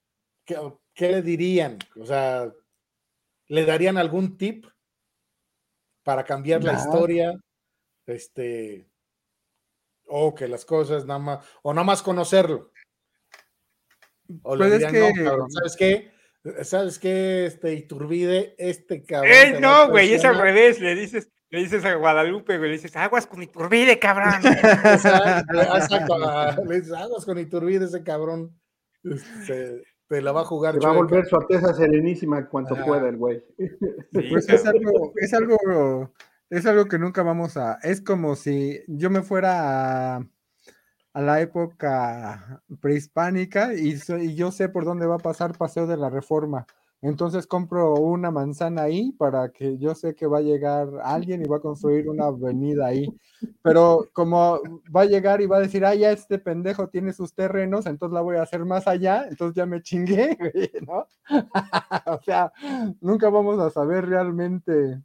[0.46, 0.58] ¿qué,
[0.94, 1.78] qué le dirían?
[2.00, 2.52] O sea,
[3.48, 4.66] ¿le darían algún tip
[6.04, 7.34] para cambiar la historia?
[8.06, 8.90] Este,
[10.06, 12.72] o que las cosas nada más, o nada más conocerlo.
[14.44, 16.12] O le Pues es dirían, que- no, cabrón, ¿sabes qué?
[16.64, 17.46] ¿Sabes qué?
[17.46, 19.32] Este Iturbide, este cabrón.
[19.32, 20.82] Eh, va a no, güey, es al revés.
[20.82, 24.34] Le dices, le dices a Guadalupe, güey, le dices, aguas con Iturbide, cabrón.
[24.44, 28.60] Exacto, exacto, le dices, aguas con Iturbide, ese cabrón.
[29.04, 29.84] este,
[30.20, 30.74] te la va a jugar.
[30.76, 31.06] Se va a chueca".
[31.06, 32.84] volver su Alteza Serenísima en cuanto Ah.
[32.86, 33.44] pueda el güey.
[33.58, 36.12] Sí, Pues es algo, es algo,
[36.50, 37.80] es algo que nunca vamos a.
[37.84, 40.28] Es como si yo me fuera a,
[41.14, 45.98] a la época prehispánica y, y yo sé por dónde va a pasar Paseo de
[45.98, 46.66] la Reforma.
[47.04, 51.50] Entonces compro una manzana ahí para que yo sé que va a llegar alguien y
[51.50, 53.14] va a construir una avenida ahí.
[53.62, 54.62] Pero como
[54.96, 58.14] va a llegar y va a decir, ah, ya este pendejo tiene sus terrenos, entonces
[58.14, 60.38] la voy a hacer más allá, entonces ya me chingué,
[60.88, 61.06] ¿no?
[62.06, 62.54] o sea,
[63.02, 65.02] nunca vamos a saber realmente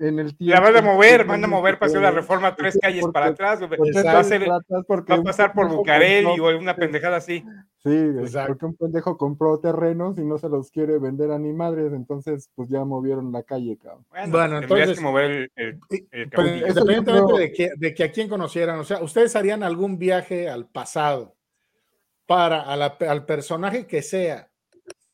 [0.00, 0.54] en el tiempo.
[0.54, 3.26] La van a mover, van a mover Paseo de la Reforma tres porque- calles para
[3.26, 3.60] atrás.
[3.62, 4.56] Va a, ser- va
[5.14, 7.44] a pasar por Bucareli compró- o alguna pendejada así.
[7.82, 8.48] Sí, Exacto.
[8.48, 12.50] porque un pendejo compró terrenos y no se los quiere vender a ni madres, entonces
[12.54, 14.04] pues ya movieron la calle, cabrón.
[14.10, 15.80] Bueno, Bueno, tendrías entonces- que mover el, el-
[16.30, 19.98] Pero independientemente creo- de, que, de que a quién conocieran, o sea, ustedes harían algún
[19.98, 21.36] viaje al pasado
[22.26, 24.48] para a la- al personaje que sea,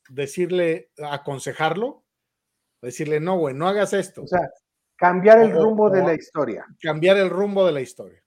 [0.09, 2.03] decirle, aconsejarlo,
[2.81, 4.41] decirle, no, güey, no hagas esto, O sea,
[4.97, 6.65] cambiar el O- rumbo de la historia.
[6.81, 8.21] cambiar el rumbo de la historia.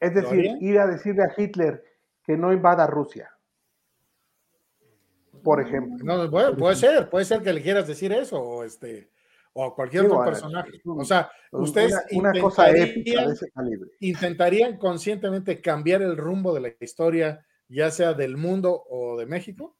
[0.00, 1.84] Es ¿Lo decir, ir a decirle a Hitler
[2.24, 3.30] que no invada Rusia.
[5.42, 5.96] Por ejemplo.
[6.04, 9.10] No, bueno, puede ser, puede ser que le quieras decir eso, o este,
[9.52, 10.80] o a cualquier otro personaje.
[10.84, 13.90] O sea, ustedes una, una cosa épica de intentarían- ese calibre.
[14.00, 19.76] intentarían conscientemente cambiar el rumbo de la historia, ya sea del mundo o de México.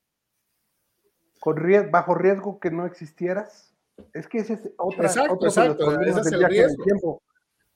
[1.41, 1.57] Con
[1.91, 3.68] bajo riesgo que no existieras.
[4.13, 6.39] Es que ese es otra, Exacto, otro de los exacto, problemas ese es del el
[6.41, 6.85] viaje en el riesgo.
[6.85, 7.23] tiempo.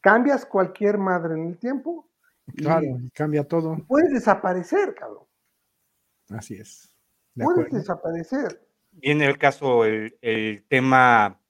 [0.00, 2.08] Cambias cualquier madre en el tiempo
[2.46, 3.76] y Claro, y cambia todo.
[3.86, 5.24] puedes desaparecer, cabrón.
[6.30, 6.94] Así es.
[7.34, 7.78] De Puedes acuerdo.
[7.78, 8.66] desaparecer.
[8.92, 11.40] Viene el caso, el, el tema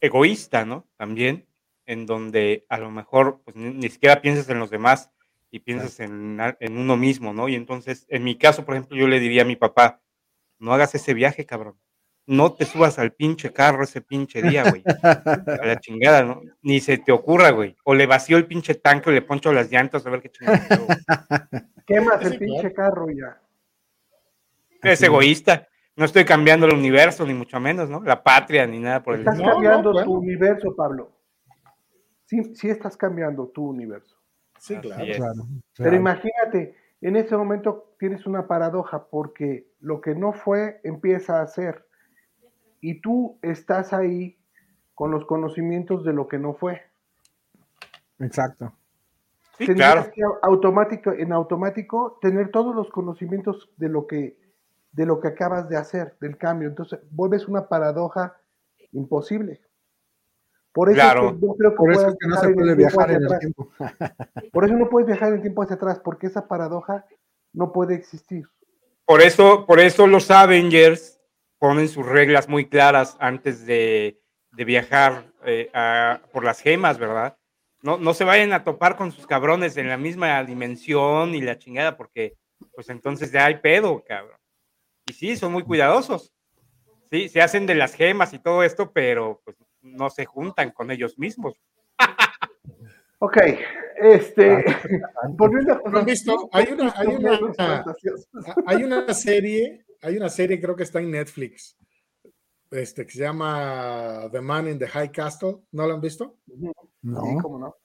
[0.00, 0.86] egoísta, ¿no?
[0.96, 1.46] También,
[1.86, 5.10] en donde a lo mejor pues, ni, ni siquiera piensas en los demás
[5.50, 7.48] y piensas en, en uno mismo, ¿no?
[7.48, 10.02] Y entonces, en mi caso, por ejemplo, yo le diría a mi papá,
[10.58, 11.78] no hagas ese viaje, cabrón.
[12.28, 14.82] No te subas al pinche carro ese pinche día, güey.
[15.02, 16.42] A la chingada, ¿no?
[16.60, 17.74] Ni se te ocurra, güey.
[17.84, 20.60] O le vacío el pinche tanque o le poncho las llantas a ver qué chingada.
[21.86, 23.40] Quemas el pinche carro ya.
[24.82, 25.66] Es egoísta.
[25.96, 28.02] No estoy cambiando el universo, ni mucho menos, ¿no?
[28.02, 31.10] La patria, ni nada por el Estás cambiando tu universo, Pablo.
[32.26, 34.16] Sí, sí estás cambiando tu universo.
[34.58, 35.04] Sí, claro.
[35.78, 41.46] Pero imagínate, en ese momento tienes una paradoja porque lo que no fue empieza a
[41.46, 41.87] ser
[42.80, 44.38] y tú estás ahí
[44.94, 46.82] con los conocimientos de lo que no fue.
[48.18, 48.72] Exacto.
[49.58, 54.36] Sí, Tendrías que automático, en automático tener todos los conocimientos de lo que
[54.92, 56.68] de lo que acabas de hacer, del cambio.
[56.68, 58.36] Entonces, vuelves una paradoja
[58.92, 59.60] imposible.
[60.72, 63.70] Por eso no creo que, no se puede viajar en el tiempo.
[64.52, 67.04] Por eso no puedes viajar en el tiempo hacia atrás, porque esa paradoja
[67.52, 68.46] no puede existir.
[69.04, 71.17] Por eso, por eso los Avengers
[71.58, 74.20] ponen sus reglas muy claras antes de,
[74.52, 75.70] viajar eh,
[76.32, 77.36] por las gemas, ¿verdad?
[77.82, 81.58] No, no se vayan a topar con sus cabrones en la misma dimensión y la
[81.58, 82.36] chingada, porque
[82.74, 84.38] pues entonces ya hay pedo, cabrón.
[85.06, 86.32] Y sí, son muy cuidadosos.
[87.10, 90.90] Sí, se hacen de las gemas y todo esto, pero pues no se juntan con
[90.90, 91.54] ellos mismos.
[93.20, 93.36] Ok,
[94.00, 94.64] este,
[95.92, 96.48] ¿Han visto?
[96.52, 97.84] Hay una, hay una,
[98.66, 101.76] hay una serie, hay una serie, creo que está en Netflix,
[102.70, 105.58] este, que se llama The Man in the High Castle.
[105.72, 106.38] ¿No lo han visto?
[107.02, 107.38] No.
[107.42, 107.76] ¿cómo no?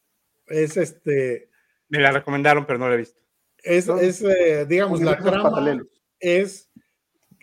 [0.47, 1.49] Es este.
[1.89, 3.19] Me la recomendaron, pero no la he visto.
[3.57, 5.81] Es, es eh, digamos, la trama
[6.19, 6.69] es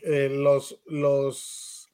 [0.02, 1.90] eh, los, los,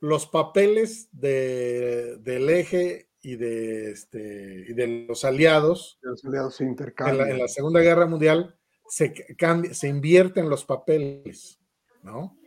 [0.00, 6.64] los papeles de, del eje y de, este, y de los aliados, los aliados se
[6.64, 7.30] intercambian.
[7.30, 8.56] En la, Segunda Guerra Mundial
[8.86, 11.58] se, cambia, se invierten los papeles,
[12.04, 12.38] ¿no?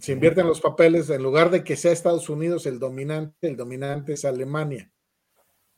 [0.00, 4.12] Se invierten los papeles, en lugar de que sea Estados Unidos el dominante, el dominante
[4.12, 4.92] es Alemania.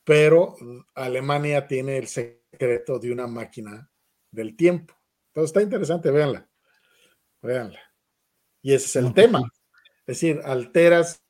[0.05, 0.57] Pero
[0.95, 3.89] Alemania tiene el secreto de una máquina
[4.31, 4.95] del tiempo.
[5.29, 6.47] Entonces está interesante, véanla.
[7.41, 7.81] Véanla.
[8.61, 9.41] Y ese es el tema.
[10.01, 11.25] Es decir, alteras,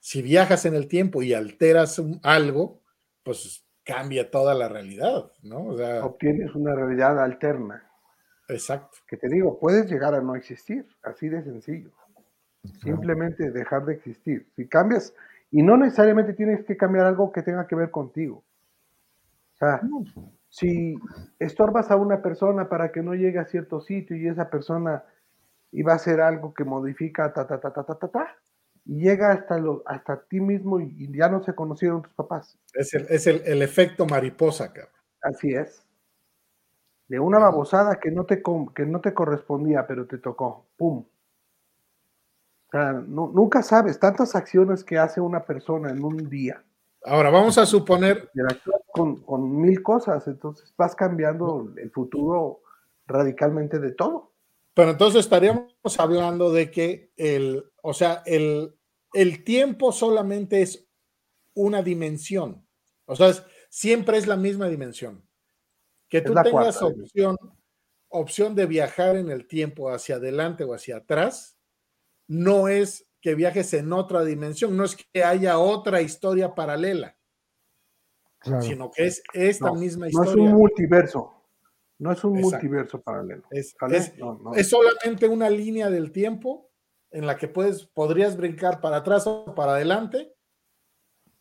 [0.00, 2.82] si viajas en el tiempo y alteras algo,
[3.22, 5.76] pues cambia toda la realidad, ¿no?
[6.04, 7.85] Obtienes una realidad alterna.
[8.48, 8.98] Exacto.
[9.08, 11.90] Que te digo, puedes llegar a no existir, así de sencillo.
[12.82, 14.48] Simplemente dejar de existir.
[14.56, 15.14] Si cambias,
[15.50, 18.44] y no necesariamente tienes que cambiar algo que tenga que ver contigo.
[19.54, 19.80] O sea,
[20.48, 20.96] si
[21.38, 25.04] estorbas a una persona para que no llegue a cierto sitio y esa persona
[25.86, 28.36] va a ser algo que modifica ta, ta, ta, ta, ta, ta, ta
[28.86, 32.58] y llega hasta, lo, hasta ti mismo y, ya no se conocieron tus papás.
[32.72, 34.92] Es el, es el, efecto mariposa, cabrón.
[35.22, 35.85] Así es.
[37.08, 38.42] De una babosada que no, te,
[38.74, 40.66] que no te correspondía, pero te tocó.
[40.76, 41.04] ¡Pum!
[42.66, 46.62] O sea, nunca sabes tantas acciones que hace una persona en un día.
[47.04, 48.30] Ahora, vamos a suponer...
[48.92, 52.62] Con, con mil cosas, entonces vas cambiando el futuro
[53.06, 54.32] radicalmente de todo.
[54.74, 58.74] Pero entonces estaríamos hablando de que el, o sea, el,
[59.12, 60.86] el tiempo solamente es
[61.54, 62.62] una dimensión.
[63.06, 63.32] O sea,
[63.70, 65.22] siempre es la misma dimensión.
[66.08, 67.36] Que tú tengas opción,
[68.08, 71.58] opción de viajar en el tiempo hacia adelante o hacia atrás,
[72.28, 77.18] no es que viajes en otra dimensión, no es que haya otra historia paralela,
[78.60, 80.34] sino que es esta misma historia.
[80.34, 81.32] No es un multiverso.
[81.98, 83.42] No es un multiverso paralelo.
[83.50, 83.74] Es,
[84.68, 86.70] solamente una línea del tiempo
[87.10, 90.34] en la que puedes, podrías brincar para atrás o para adelante.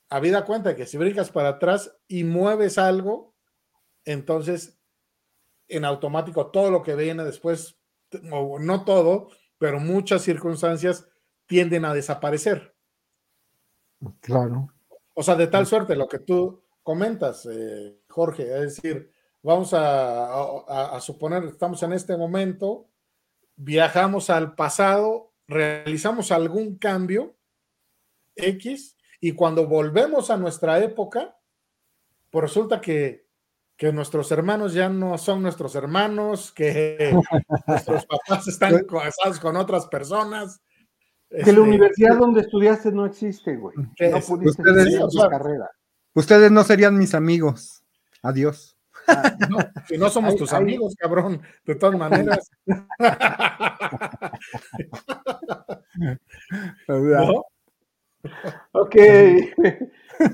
[0.10, 3.35] Habida cuenta que si brincas para atrás y mueves algo,
[4.06, 4.80] entonces
[5.68, 7.78] en automático todo lo que viene después,
[8.22, 11.08] no todo, pero muchas circunstancias
[11.48, 12.76] tienden a desaparecer.
[14.22, 14.70] Claro.
[15.14, 21.00] O sea, de tal suerte, lo que tú comentas, eh, Jorge, es decir, vamos a,
[21.02, 22.90] suponer, estamos en este momento,
[23.56, 27.36] viajamos al pasado, realizamos algún cambio
[28.36, 31.40] X y cuando volvemos a nuestra época,
[32.30, 33.25] pues resulta que,
[33.78, 37.14] que nuestros hermanos ya no son nuestros hermanos, que
[37.68, 40.62] nuestros papás están casados con otras personas.
[41.30, 43.76] Que la este, universidad donde estudiaste no existe, güey.
[43.78, 45.00] No pudiste ustedes,
[45.30, 45.70] carrera.
[46.14, 47.84] Ustedes no serían mis amigos.
[48.22, 48.78] Adiós.
[49.08, 49.58] Ah, no,
[49.88, 52.50] si no somos tus amigos, cabrón, de todas maneras.
[58.72, 58.96] Ok,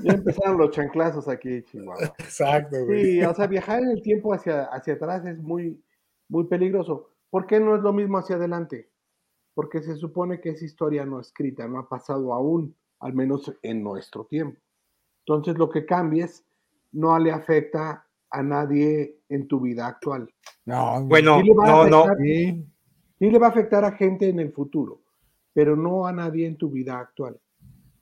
[0.02, 2.14] ya empezaron los chanclazos aquí, Chihuahua.
[2.18, 5.82] Exacto, Sí, o sea, viajar en el tiempo hacia, hacia atrás es muy,
[6.28, 7.10] muy peligroso.
[7.30, 8.92] ¿Por qué no es lo mismo hacia adelante?
[9.54, 13.82] porque se supone que es historia no escrita, no ha pasado aún, al menos en
[13.82, 14.58] nuestro tiempo.
[15.26, 16.44] Entonces lo que cambies
[16.92, 20.32] no le afecta a nadie en tu vida actual.
[20.64, 22.06] No, Bueno, Sí no, no.
[22.18, 22.66] sí.
[23.18, 25.02] Sí le va a afectar a gente en el futuro,
[25.52, 27.38] pero no a nadie en tu vida actual.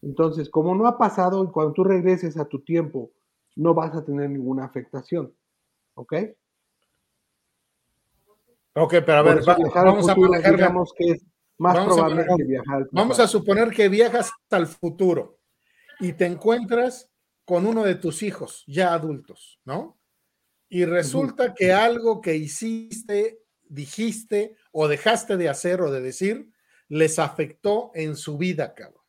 [0.02, 3.10] Entonces, como no ha pasado y cuando tú regreses a tu tiempo,
[3.56, 5.34] no vas a tener ninguna afectación.
[5.94, 6.14] ¿Ok?
[8.74, 10.52] Ok, pero a ver, va- vamos a manejar.
[10.56, 11.24] digamos que es
[11.58, 15.38] más Vamos probable que viajar al Vamos a suponer que viajas al futuro
[15.98, 17.10] y te encuentras
[17.44, 19.98] con uno de tus hijos ya adultos, ¿no?
[20.68, 26.48] Y resulta que algo que hiciste, dijiste o dejaste de hacer o de decir
[26.88, 28.99] les afectó en su vida, cabrón.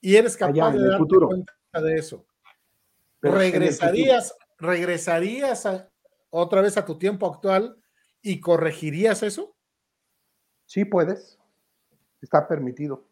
[0.00, 1.26] Y eres capaz Allá, de darte futuro.
[1.28, 2.26] cuenta de eso.
[3.20, 5.90] Pero ¿Regresarías, regresarías a-
[6.30, 7.82] otra vez a tu tiempo actual
[8.22, 9.56] y corregirías eso?
[10.66, 11.38] Sí puedes.
[12.20, 13.04] Está permitido.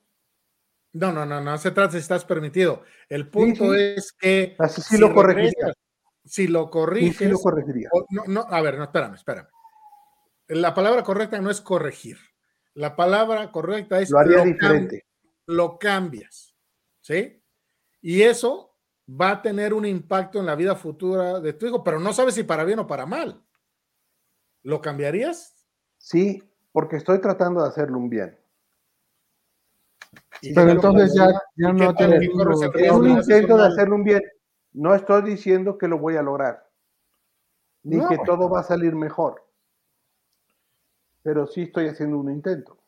[0.93, 2.83] No, no, no, no se trata si estás permitido.
[3.09, 3.81] El punto sí.
[3.81, 5.51] es que Así sí lo corregiría.
[5.51, 5.75] regresas,
[6.25, 7.89] si lo corriges, sí lo corregiría.
[7.93, 9.49] o- no, no, a ver, no, espérame, espérame.
[10.49, 12.19] La palabra correcta no es corregir.
[12.75, 15.05] La palabra correcta es Lo haría diferente.
[15.47, 16.54] lo cambias,
[17.05, 17.39] ¿sí?
[18.01, 18.75] Y eso
[19.09, 22.35] va a tener un impacto en la vida futura de tu hijo, pero no sabes
[22.35, 23.43] si para bien o para mal.
[24.63, 25.55] ¿Lo cambiarías?
[25.99, 26.43] Sí,
[26.73, 28.39] porque estoy tratando de hacerle un bien.
[30.41, 31.27] Y Pero entonces ya,
[31.57, 33.73] ya ¿Y qué no si ningún- Es un intento de mal?
[33.73, 34.23] hacerle un bien.
[34.73, 36.67] No estoy diciendo que lo voy a lograr,
[37.83, 38.09] ni No.
[38.09, 39.47] que todo va a salir mejor.
[41.23, 42.79] Pero sí estoy haciendo un intento.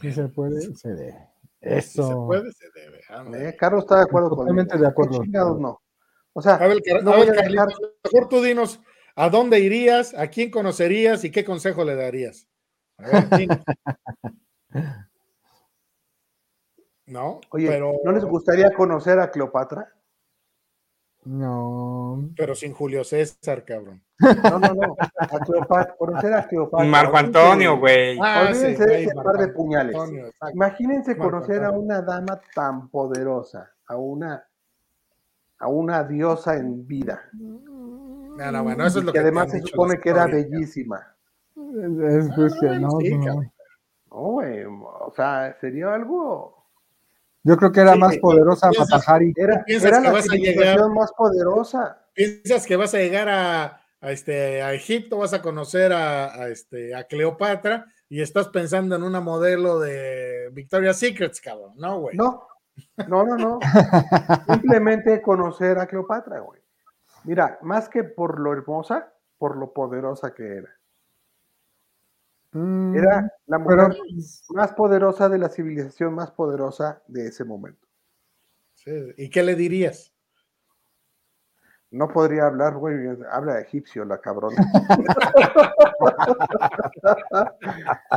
[0.00, 1.28] Sí se puede, se debe.
[1.60, 2.06] Si Eso.
[2.08, 3.00] se puede, se debe.
[3.08, 3.48] ándale.
[3.50, 3.56] ¿eh?
[3.56, 4.84] Carlos está de acuerdo Totalmente conmigo.
[4.86, 5.18] de acuerdo.
[5.20, 5.80] ¿Qué chingados no?
[6.32, 8.80] O sea, A ver, Car- no a voy ver, a dejar- Carlitos, mejor tú dinos
[9.16, 12.46] a dónde irías, a quién conocerías y qué consejo le darías.
[12.98, 13.48] A ver.
[17.06, 19.94] No, Oye, pero, ¿no les gustaría conocer a Cleopatra?
[21.30, 22.30] No.
[22.36, 24.02] pero sin Julio César, cabrón.
[24.18, 24.96] No, no, no.
[25.18, 26.86] A Cleopatra, conocer a Cleopatra.
[26.86, 28.18] Marco Antonio, güey.
[28.22, 29.94] Ah, Olvídense sí, de ese par de puñales.
[29.94, 30.30] Antonio.
[30.54, 31.84] Imagínense Marco conocer a Antonio.
[31.84, 34.42] una dama tan poderosa, a una,
[35.58, 39.60] a una diosa en vida, No, no, bueno, eso es lo que que además se
[39.60, 41.14] supone que era bellísima.
[41.56, 43.34] Es, es justo, Ah, no, sí, no.
[44.10, 46.57] No, güey, o sea, sería algo.
[47.44, 49.32] Yo creo que era Sí, más poderosa Matahari.
[49.36, 52.06] Era, piensas era que la vas a civilización llegar- más poderosa.
[52.14, 56.48] Piensas que vas a llegar a, a este, a Egipto, vas a conocer a, a
[56.48, 61.74] este, a Cleopatra y estás pensando en una modelo de Victoria's Secrets, cabrón.
[61.76, 62.16] No, güey.
[62.16, 62.46] No,
[63.08, 63.58] no, no, no.
[64.52, 66.60] Simplemente conocer a Cleopatra, güey.
[67.24, 70.70] Mira, más que por lo hermosa, por lo poderosa que era.
[72.52, 74.02] Mm, Era la mujer pero
[74.50, 77.86] más poderosa de la civilización más poderosa de ese momento.
[78.74, 80.12] Sí, ¿Y qué le dirías?
[81.90, 82.96] No podría hablar, güey,
[83.30, 84.56] habla egipcio la cabrona.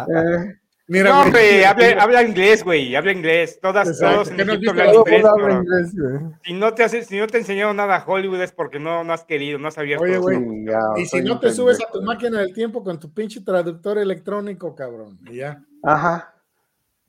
[0.08, 0.61] Eh,
[0.92, 3.60] Mira, No, güey, habla, habla inglés, güey, habla inglés.
[3.62, 6.34] Todas, Exacto, todos en no has hablan inglés, inglés, güey.
[6.44, 9.14] Si no te haces, si no te enseñaron nada a Hollywood es porque no, no
[9.14, 10.04] has querido, no has abierto.
[10.04, 10.66] Oye, güey,
[10.98, 14.76] y si no te subes a tu máquina del tiempo con tu pinche traductor electrónico,
[14.76, 15.18] cabrón.
[15.30, 15.64] Y ya.
[15.82, 16.36] Ajá.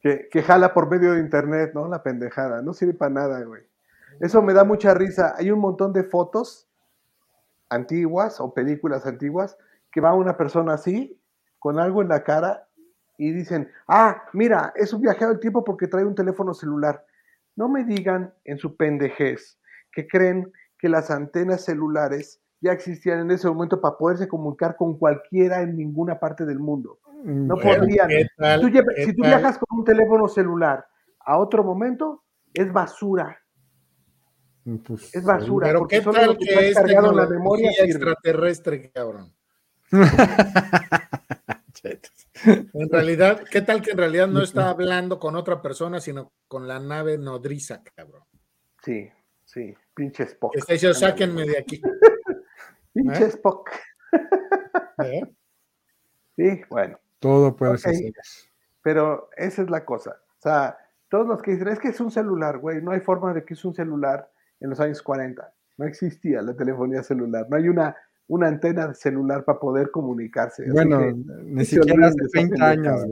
[0.01, 1.89] Que, que jala por medio de internet, ¿no?
[1.89, 2.63] La pendejada.
[2.63, 3.63] No sirve para nada, güey.
[4.21, 5.35] Eso me da mucha risa.
[5.37, 6.69] Hay un montón de fotos
[7.69, 9.57] antiguas o películas antiguas
[9.91, 11.21] que va una persona así,
[11.59, 12.69] con algo en la cara,
[13.19, 17.05] y dicen, ah, mira, es un viajero del tiempo porque trae un teléfono celular.
[17.57, 19.59] No me digan en su pendejez
[19.93, 24.97] que creen que las antenas celulares ya existían en ese momento para poderse comunicar con
[24.99, 26.99] cualquiera en ninguna parte del mundo.
[27.25, 28.09] No Bueno, podrían.
[28.09, 28.73] ¿qué tal?
[28.97, 30.85] Si tú, viajas con un teléfono celular
[31.21, 33.41] a otro momento, es basura.
[34.87, 35.69] pues, Es basura.
[35.69, 39.33] Pero qué tal que es cargado en la memoria extraterrestre, cabrón?
[42.75, 46.67] En realidad, ¿qué tal que en realidad no está hablando con otra persona, sino con
[46.69, 48.23] la nave nodriza, cabrón?
[48.83, 49.11] Sí,
[49.45, 49.75] sí.
[49.95, 50.57] Pinche Spock.
[50.57, 51.83] Está diciendo, sáquenme de aquí.
[52.95, 53.29] Pinche ¿Eh?
[53.29, 53.71] Spock.
[55.05, 55.23] ¿Eh?
[56.37, 56.99] Sí, bueno.
[57.19, 57.79] Todo puede Ok.
[57.79, 58.13] ser.
[58.83, 60.11] Pero esa es la cosa.
[60.11, 60.77] O sea,
[61.09, 62.83] todos los que dicen, es que es un celular, güey.
[62.83, 64.31] No hay forma de que es un celular
[64.61, 65.53] en los años 40.
[65.77, 67.47] No existía la telefonía celular.
[67.49, 67.97] No hay una,
[68.33, 70.65] una antena de celular para poder comunicarse.
[70.71, 71.15] Bueno, que,
[71.45, 73.07] ni siquiera hace de esa 30 años.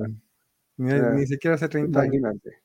[0.79, 1.12] Ni, Ah.
[1.14, 2.14] ni siquiera hace 30 años.
[2.14, 2.57] Imagínate.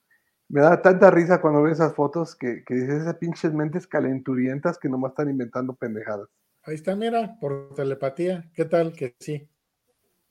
[0.47, 4.79] Me da tanta risa cuando veo esas fotos que, que dices esas pinches mentes calenturientas
[4.79, 6.29] que nomás están inventando pendejadas.
[6.63, 8.49] Ahí está, mira, por telepatía.
[8.53, 9.49] ¿Qué tal que sí?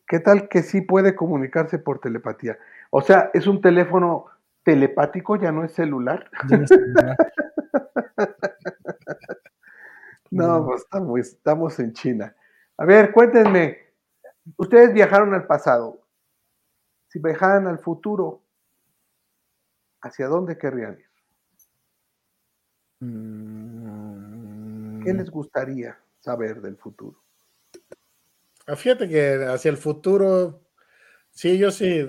[0.06, 2.56] ¿Qué tal que sí puede comunicarse por telepatía?
[2.90, 4.24] O sea, es un teléfono
[4.62, 6.30] telepático, ya no es celular.
[6.48, 6.58] no,
[10.30, 12.34] pues estamos, estamos en China.
[12.76, 13.78] A ver, cuéntenme,
[14.56, 16.00] ustedes viajaron al pasado.
[17.08, 18.42] Si viajaran al futuro,
[20.00, 21.08] ¿hacia dónde querrían ir?
[25.04, 27.22] ¿Qué les gustaría saber del futuro?
[28.66, 30.62] Ah, fíjate que hacia el futuro,
[31.30, 32.08] sí, yo sí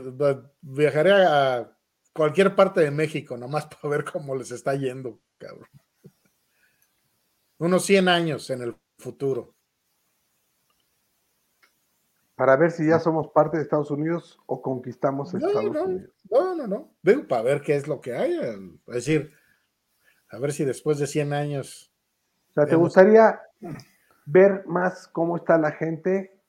[0.61, 1.77] viajaré a
[2.13, 5.67] cualquier parte de México, nomás para ver cómo les está yendo, cabrón.
[7.57, 9.53] Unos 100 años en el futuro.
[12.35, 16.09] Para ver si ya somos parte de Estados Unidos o conquistamos Estados Unidos.
[16.29, 16.93] No, no, no.
[17.01, 18.37] Digo, para ver qué es lo que hay.
[18.87, 19.31] Es decir,
[20.29, 21.93] a ver si después de 100 años.
[22.49, 23.41] O sea, ¿te gustaría
[24.25, 26.41] ver más cómo está la gente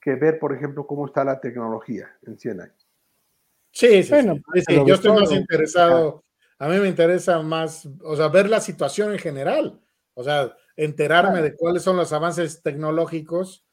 [0.00, 2.88] que ver, por ejemplo, cómo está la tecnología en 100 años?
[3.72, 4.14] Sí, sí,
[4.68, 4.84] sí.
[4.86, 6.24] Yo estoy más interesado.
[6.58, 9.80] A mí me interesa más, o sea, ver la situación en general.
[10.14, 13.66] O sea, enterarme de cuáles son los avances tecnológicos,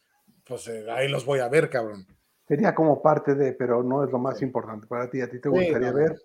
[0.46, 2.08] pues eh, ahí los voy a ver, cabrón.
[2.48, 5.22] Sería como parte de, pero no es lo más importante para ti.
[5.22, 6.16] A ti te gustaría ver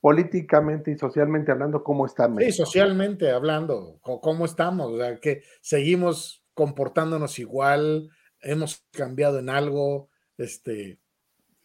[0.00, 4.92] políticamente y socialmente hablando, ¿cómo está Sí, socialmente hablando, ¿cómo estamos?
[4.92, 10.98] O sea, que seguimos comportándonos igual, hemos cambiado en algo, este,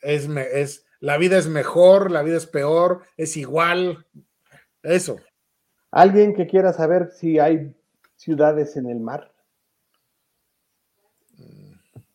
[0.02, 4.08] es, es, la vida es mejor, la vida es peor, es igual,
[4.82, 5.20] eso.
[5.92, 7.76] ¿Alguien que quiera saber si hay
[8.22, 9.34] ciudades en el mar?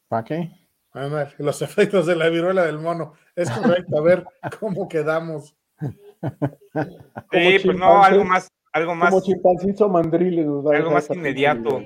[0.06, 0.50] ¿Para qué?
[0.92, 3.14] A ver, los efectos de la viruela del mono.
[3.34, 4.24] Es correcto, a ver
[4.60, 5.56] cómo quedamos.
[7.32, 9.10] Sí, pues no, algo más, algo más.
[9.10, 10.46] Como mandriles.
[10.46, 11.82] Algo más inmediato.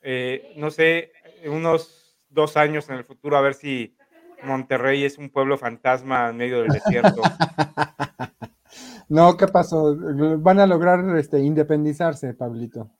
[0.00, 1.12] Eh, no sé,
[1.44, 3.96] unos dos años en el futuro, a ver si
[4.42, 7.20] Monterrey es un pueblo fantasma en medio del desierto.
[9.08, 9.94] no, ¿qué pasó?
[10.38, 12.90] Van a lograr este, independizarse, Pablito.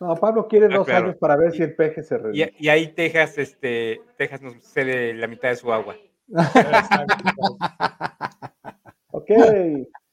[0.00, 2.54] No, Pablo quiere ah, dos años para ver si el peje se reduce.
[2.58, 5.96] Y, ahí Texas, este, Texas nos cede la mitad de su agua.
[9.10, 9.30] ok.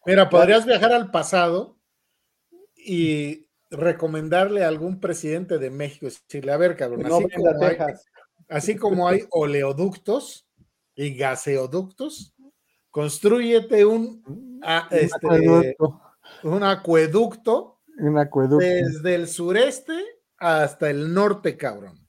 [0.06, 1.78] Mira, podrías viajar al pasado
[2.76, 7.04] y recomendarle a algún presidente de México, decirle, a ver, cabrón,
[8.48, 10.48] así, como hay, oleoductos
[10.96, 12.36] y gaseoductos,
[12.90, 14.62] construyete un,
[14.92, 15.76] este,
[16.44, 19.94] un acueducto, un acueducto desde el sureste
[20.38, 22.08] hasta el norte, cabrón.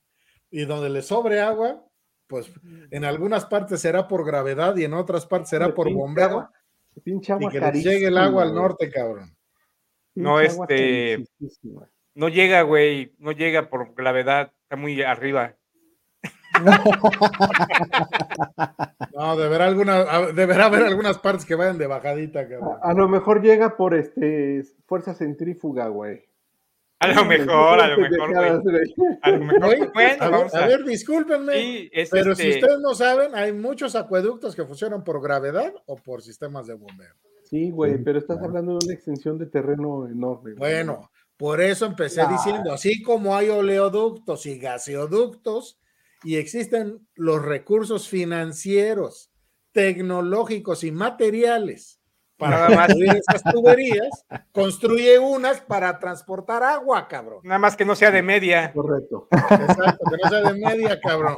[0.50, 1.84] Y donde le sobre agua,
[2.26, 2.50] pues
[2.90, 6.48] en algunas partes será por gravedad y en otras partes será por bombeo
[7.02, 9.36] Pinche agua y que llegue el agua al norte, cabrón.
[10.14, 11.24] no, este.
[12.14, 13.14] No llega, güey.
[13.18, 14.52] No llega por gravedad.
[14.62, 15.54] Está muy arriba.
[19.14, 22.78] No, deberá, alguna, deberá haber algunas partes que vayan de bajadita, cabrón.
[22.82, 26.24] A, a, lo mejor llega por este fuerza centrífuga, güey.
[26.98, 28.94] A lo mejor, a lo mejor, güey.
[29.22, 33.34] A lo mejor, bueno, a, ver, a ver, discúlpenme, pero si este ustedes no saben,
[33.34, 37.14] hay muchos acueductos que funcionan por gravedad o por sistemas de bombeo.
[37.44, 40.54] Sí, güey, pero estás hablando de una extensión de terreno enorme.
[40.54, 45.78] Bueno, por eso empecé diciendo, así como hay oleoductos y gaseoductos,
[46.26, 49.30] y existen los recursos financieros,
[49.70, 52.00] tecnológicos y materiales
[52.36, 57.42] para construir esas tuberías, construye unas para transportar agua, cabrón.
[57.44, 58.72] Nada más que no sea de media.
[58.72, 59.28] Correcto.
[59.30, 61.36] Exacto, que no sea de media, cabrón.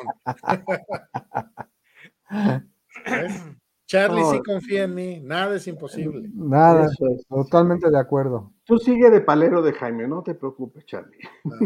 [3.86, 6.30] Charlie sí confía en mí, nada es imposible.
[6.32, 6.89] Nada,
[7.28, 8.55] totalmente de acuerdo.
[8.64, 11.18] Tú sigue de palero de Jaime, no te preocupes, Charlie.
[11.45, 11.57] No,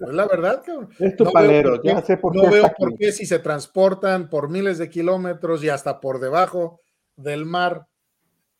[0.00, 0.88] es la verdad, cabrón.
[0.98, 2.38] Es tu palero, ya sé por qué.
[2.38, 6.80] No veo por qué si se transportan por miles de kilómetros y hasta por debajo
[7.16, 7.88] del mar,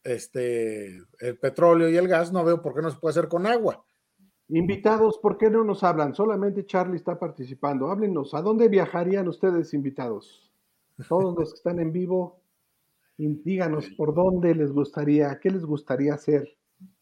[0.04, 3.46] este, el petróleo y el gas, no veo por qué no se puede hacer con
[3.46, 3.84] agua.
[4.48, 6.14] Invitados, ¿por qué no nos hablan?
[6.14, 7.90] Solamente Charlie está participando.
[7.90, 10.52] Háblenos, ¿a dónde viajarían ustedes invitados?
[11.08, 12.42] Todos los que están en vivo,
[13.16, 16.48] díganos por dónde les gustaría, qué les gustaría hacer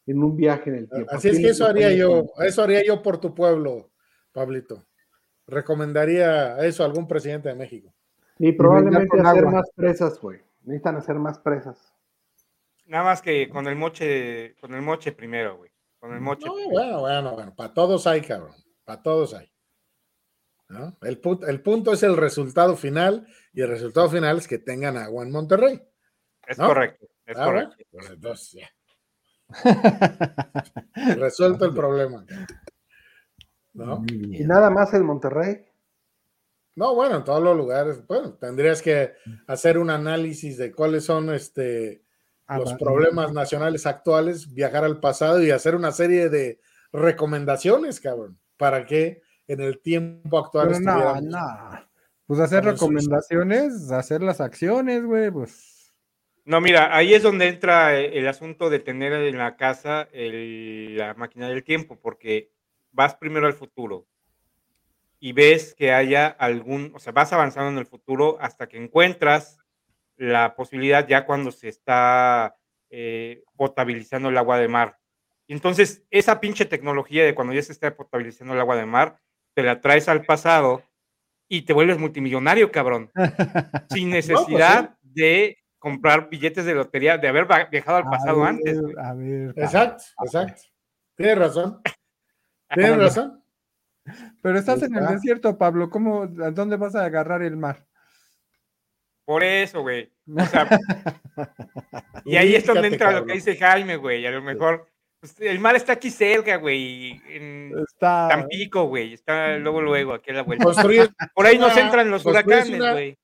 [0.05, 1.11] en un viaje en el tiempo.
[1.11, 3.91] Así es que eso haría yo, eso haría yo por tu pueblo,
[4.31, 4.85] Pablito.
[5.47, 7.93] Recomendaría eso a algún presidente de México.
[8.39, 10.39] Y probablemente hacer más presas, güey.
[10.63, 11.93] Necesitan hacer más presas.
[12.85, 15.71] Nada más que con el moche, con el moche primero, güey.
[15.99, 16.47] Con el moche.
[16.71, 17.55] bueno, bueno, bueno.
[17.55, 18.55] Para todos hay, cabrón.
[18.83, 19.51] Para todos hay.
[21.01, 24.97] El, punto, el punto es el resultado final y el resultado final es que tengan
[24.97, 25.81] agua en Monterrey.
[26.47, 27.07] Es correcto.
[27.25, 27.75] Es ah, correcto.
[27.91, 28.63] Pues entonces,
[31.17, 32.25] Resuelto el problema.
[34.07, 35.65] ¿Y nada más en Monterrey?
[36.75, 39.13] No, bueno, en todos los lugares, bueno, tendrías que
[39.47, 42.03] hacer un análisis de cuáles son este
[42.51, 46.59] Ah, los problemas nacionales actuales, viajar al pasado y hacer una serie de
[46.91, 51.39] recomendaciones, cabrón, para que en el tiempo actual Pero no, no.
[52.27, 55.70] Pues hacer recomendaciones, hacer las acciones, güey, pues.
[56.43, 60.97] No, mira, ahí es donde entra eh, el asunto de tener en la casa el-
[60.97, 62.51] la máquina del tiempo, porque
[62.91, 64.07] vas primero al futuro
[65.19, 69.59] y ves que haya algún, o sea, vas avanzando en el futuro hasta que encuentras
[70.17, 72.55] la posibilidad ya cuando se está
[72.89, 74.97] eh, potabilizando el agua de mar.
[75.47, 79.19] Y entonces, esa pinche tecnología de cuando ya se está potabilizando el agua de mar,
[79.53, 80.83] te la traes al pasado
[81.47, 83.11] y te vuelves multimillonario, cabrón
[83.89, 88.79] sin necesidad de comprar billetes de lotería, de haber viajado al pasado a antes.
[88.79, 88.99] ver.
[88.99, 89.53] A ver.
[89.57, 90.61] Exacto, exacto.
[91.15, 91.81] Tienes razón.
[92.73, 93.43] Tienes razón.
[94.43, 95.89] Pero estás en el desierto, Pablo.
[95.89, 97.87] ¿Cómo, a dónde vas a agarrar el mar?
[99.25, 100.11] Por eso, güey.
[100.37, 100.79] O sea,
[102.25, 104.25] y ahí es donde entra lo que dice Jaime, güey.
[104.25, 104.87] A lo mejor
[105.19, 107.19] pues, el mar está aquí cerca, güey.
[107.27, 108.27] En Está.
[108.29, 109.13] Tampico, güey.
[109.13, 110.65] Está luego, luego, aquí a la vuelta.
[111.33, 113.17] Por ahí nos entran los huracanes, una- güey.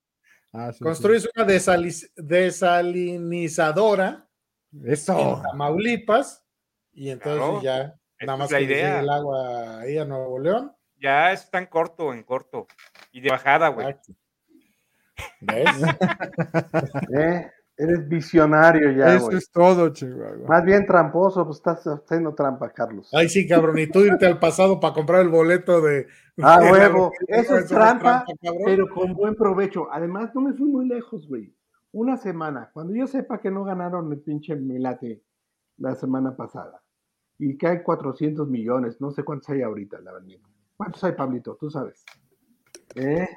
[0.57, 0.83] Ah, sí, sí.
[0.83, 4.27] construyes una desali- desalinizadora
[4.73, 5.41] en Eso.
[5.43, 6.43] Tamaulipas
[6.93, 7.61] y entonces Claro.
[7.61, 7.95] ya
[8.25, 8.99] nada es más la que idea.
[9.01, 10.73] el agua ahí a Nuevo León.
[10.99, 12.65] Ya está en corto, en corto.
[13.11, 13.95] Y de bajada, güey.
[15.41, 15.65] ¿Ves?
[17.17, 17.51] ¿Eh?
[17.79, 20.47] Eres visionario ya, Eso es todo, Chihuahua.
[20.47, 23.11] Más bien tramposo, pues estás haciendo trampa, Carlos.
[23.13, 26.07] Ay, sí, cabrón, y tú irte al pasado para comprar el boleto de.
[26.41, 27.11] Ah, de- huevo.
[27.27, 28.63] Eso es trampa, cabrón.
[28.65, 29.87] pero con buen provecho.
[29.91, 31.53] Además, no me fui muy lejos, güey.
[31.91, 32.71] Una semana.
[32.73, 35.23] Cuando yo sepa que no ganaron el pinche Melate
[35.77, 36.81] la semana pasada
[37.37, 40.27] y que hay 400 millones, no sé cuántos hay ahorita, la verdad.
[40.75, 41.55] ¿Cuántos hay, Pablito?
[41.55, 42.03] Tú sabes.
[42.95, 43.27] ¿Eh?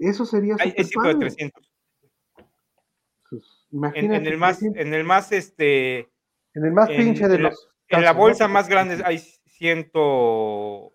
[0.00, 1.18] Eso sería Hay, hay tipo de superpadre.
[1.30, 1.71] 300.
[3.72, 4.16] En, Imagínate.
[4.16, 4.82] en el más, 300.
[4.86, 5.98] en el más, este,
[6.54, 7.68] en el más en- pinche de en la- los.
[7.88, 10.92] en la bolsa más grande hay ciento,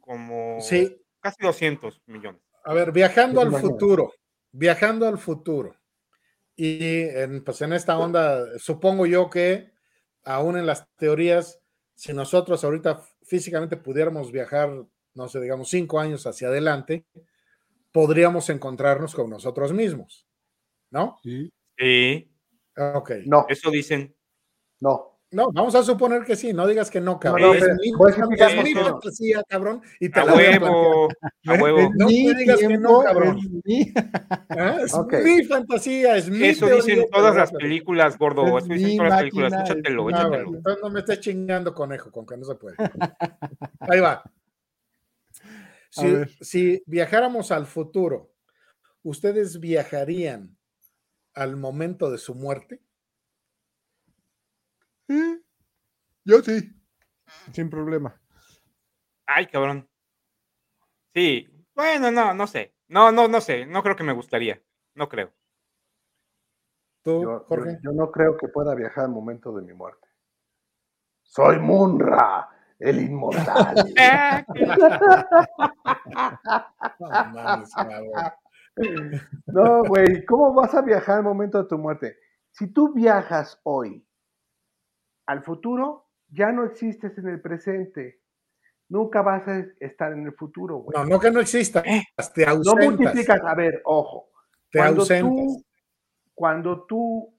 [0.00, 2.40] como Sí, casi 200 millones.
[2.64, 4.12] a ver, viajando al futuro,
[4.52, 5.74] viajando al futuro.
[6.56, 9.70] Y en, pues en esta onda, supongo yo que
[10.24, 11.60] aún en las teorías,
[11.94, 14.70] si nosotros ahorita físicamente pudiéramos viajar,
[15.14, 17.04] no sé, digamos, cinco años hacia adelante,
[17.92, 20.26] podríamos encontrarnos con nosotros mismos,
[20.90, 21.18] ¿no?
[21.22, 21.52] Sí.
[21.78, 22.30] Sí,
[22.94, 23.10] Ok.
[23.26, 24.14] No, eso dicen.
[24.80, 25.14] no.
[25.30, 27.42] No, vamos a suponer que sí, no digas que no, cabrón.
[27.42, 27.74] No, no, es pero
[28.08, 31.08] es por mi fantasía, cabrón, y te A la voy a huevo,
[31.46, 31.78] a huevo.
[31.80, 33.38] Es No me digas que no, cabrón.
[33.38, 33.92] es mi-
[34.48, 34.78] ¿Ah?
[34.82, 35.12] Es Ok.
[35.22, 38.56] mi fantasía, es mi Eso teoría, dicen todas las películas, gordo.
[38.56, 39.52] Es Eso dicen mi todas las películas.
[39.52, 40.56] Échatelo, es mi- bueno, échatelo.
[40.56, 42.76] entonces no me estés chingando, conejo, con que no se puede.
[43.80, 44.22] Ahí va.
[45.90, 46.30] Si, ver.
[46.40, 48.32] si viajáramos al futuro,
[49.02, 50.56] ¿ustedes viajarían
[51.38, 52.80] al momento de su muerte?
[55.08, 55.44] Sí.
[56.24, 56.74] Yo sí.
[57.52, 58.20] Sin problema.
[59.26, 59.88] Ay, cabrón.
[61.14, 62.74] Sí, bueno, no, no sé.
[62.88, 63.66] No, no, no sé.
[63.66, 64.60] No creo que me gustaría.
[64.94, 65.32] No creo.
[67.02, 67.78] ¿Tú, Yo, yo- Jorge?
[67.82, 70.08] yo no creo que pueda viajar al momento de mi muerte.
[71.22, 73.76] Soy Munra, el inmortal.
[76.10, 76.44] Ah,
[76.98, 78.10] No mames, cabrón.
[79.46, 82.16] No, güey, ¿cómo vas a viajar al momento de tu muerte?
[82.52, 84.06] Si tú viajas hoy
[85.26, 88.20] al futuro, ya no existes en el presente.
[88.88, 90.96] Nunca vas a estar en el futuro, güey.
[90.96, 92.02] No, no que no exista, Eh.
[92.34, 92.84] te No ausentas.
[92.86, 94.28] multiplicas, a ver, ojo.
[94.70, 95.30] te Cuando ausentas.
[95.30, 95.64] tú,
[96.34, 97.34] cuando tú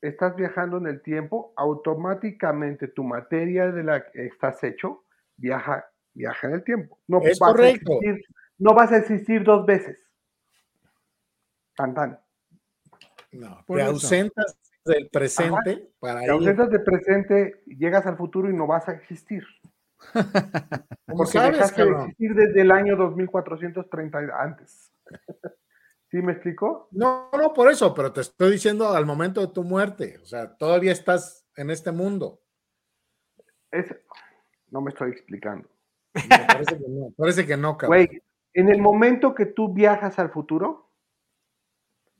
[0.00, 5.04] estás viajando en el tiempo, automáticamente tu materia de la que estás hecho
[5.36, 5.84] viaja,
[6.14, 6.98] viaja en el tiempo.
[7.06, 7.92] No Es vas a correcto.
[8.00, 8.24] existir-
[8.58, 10.09] no vas a existir dos veces.
[11.80, 12.20] Tan, tan.
[13.32, 13.92] No, Por te eso.
[13.92, 16.30] ausentas del presente para Te ir.
[16.32, 19.44] ausentas de presente, llegas al futuro y no vas a existir.
[20.12, 24.92] ¿Cómo Porque sabes, dejaste de existir desde el año 2430 antes.
[26.10, 26.88] ¿Sí me explicó?
[26.90, 30.18] No, no por eso, pero te estoy diciendo al momento de tu muerte.
[30.22, 32.42] O sea, todavía estás en este mundo.
[33.70, 33.94] Es,
[34.68, 35.68] no me estoy explicando.
[36.14, 38.06] Me parece que no, parece que no, cabrón.
[38.06, 38.22] Güey,
[38.54, 40.89] en el momento que tú viajas al futuro,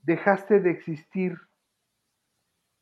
[0.03, 1.37] dejaste de existir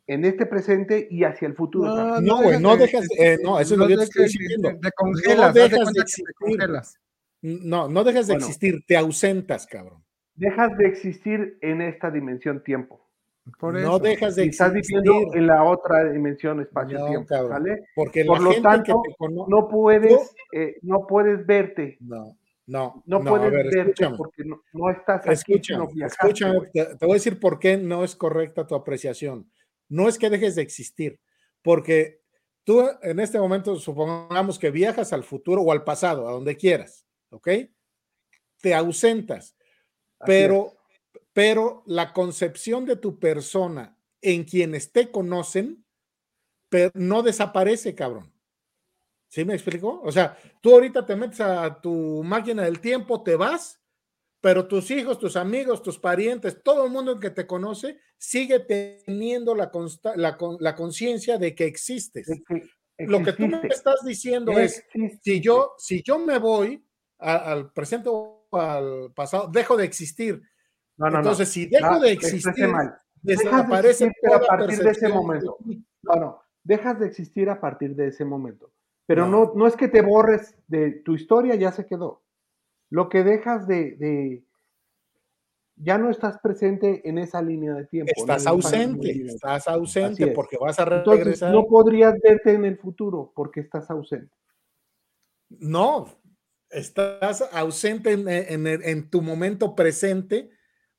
[0.06, 1.94] en este presente y hacia el futuro.
[1.94, 2.24] también.
[2.24, 4.70] No, güey, no dejas- eh, no, eso es lo que yo te estoy dejes- diciendo.
[4.80, 6.24] Te congelas, haz dejas de de existir.
[6.38, 6.98] congelas.
[7.42, 8.46] No, no dejas de Bueno.
[8.46, 10.02] existir, te ausentas, cabrón.
[10.34, 13.04] Dejas de existir en esta dimensión tiempo.
[13.58, 13.98] Por no eso.
[13.98, 15.00] dejas de Y estás existir.
[15.02, 17.26] viviendo en la otra dimensión No, espacio-tiempo.
[17.26, 17.52] cabrón.
[17.52, 17.84] ¿sale?
[17.94, 19.50] Porque Por la lo gente tanto, que te conoce.
[19.50, 22.36] No puedes, eh, no puedes verte No,
[22.68, 25.54] No, no, puedes verte porque no, estás aquí.
[25.54, 29.50] Escúchame, te, te, voy a decir por qué no es correcta tu apreciación.
[29.88, 31.18] No es que dejes de existir,
[31.62, 32.20] porque
[32.64, 37.06] tú en este momento supongamos que viajas al futuro o al pasado, a donde quieras,
[37.30, 37.48] ¿ok?
[38.60, 39.56] Te ausentas,
[40.26, 40.76] pero,
[41.32, 45.84] pero la concepción de tu persona en quienes te conocen
[46.68, 48.32] pero no desaparece, cabrón.
[49.28, 50.00] ¿Sí me explico?
[50.02, 53.80] O sea, tú ahorita te metes a tu máquina del tiempo, te vas,
[54.40, 59.54] pero tus hijos, tus amigos, tus parientes, todo el mundo que te conoce sigue teniendo
[59.54, 59.70] la,
[60.16, 62.26] la, conciencia de que existes.
[62.98, 64.82] Lo que tú me estás diciendo es,
[65.22, 66.82] si yo, si yo me voy
[67.18, 70.40] al presente o al pasado, dejo de existir.
[70.98, 72.70] Entonces, si dejo de existir,
[73.22, 75.58] desaparece a partir de ese momento.
[76.02, 78.72] No, no, dejas de existir a partir de ese momento.
[79.09, 82.22] Pero no, no, es que te borres de tu historia, ya se quedó.
[82.90, 84.44] Lo que dejas de,
[85.76, 88.12] ya no estás presente en esa línea de tiempo.
[88.14, 91.16] Estás ausente, estás ausente porque vas a regresar.
[91.16, 94.36] Entonces, no podrías verte en el futuro porque estás ausente.
[95.48, 96.09] No,
[96.68, 100.50] estás ausente en, en tu momento presente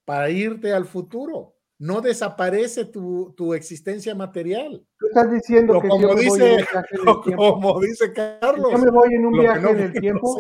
[0.04, 4.86] para irte al futuro no desaparece tu, tu, existencia material.
[4.98, 6.58] Tú estás diciendo que como, dice,
[7.38, 8.68] como dice Carlos.
[8.68, 10.38] Si yo me voy en un viaje en el tiempo.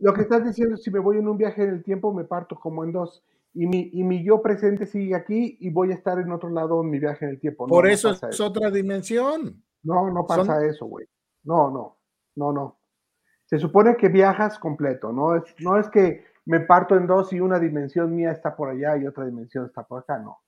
[0.00, 2.56] lo que estás diciendo, si me voy en un viaje en el tiempo, me parto
[2.56, 3.24] como en dos.
[3.54, 6.82] Y mi, y mi yo presente sigue aquí y voy a estar en otro lado
[6.82, 7.66] en mi viaje en el tiempo.
[7.66, 9.62] Por eso es otra dimensión.
[9.82, 11.06] No, no pasa eso, güey.
[11.44, 11.96] No, no,
[12.36, 12.78] no, no.
[13.46, 17.40] Se supone que viajas completo, no es, no es que me parto en dos y
[17.40, 20.40] una dimensión mía está por allá y otra dimensión está por acá, no.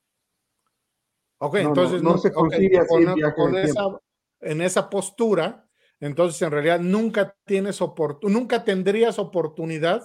[1.39, 2.89] Ok, entonces no, se consigue así
[3.35, 4.01] con, esa,
[4.41, 5.69] en esa postura,
[6.01, 7.79] entonces en realidad nunca tienes
[8.23, 10.03] nunca tendrías oportunidad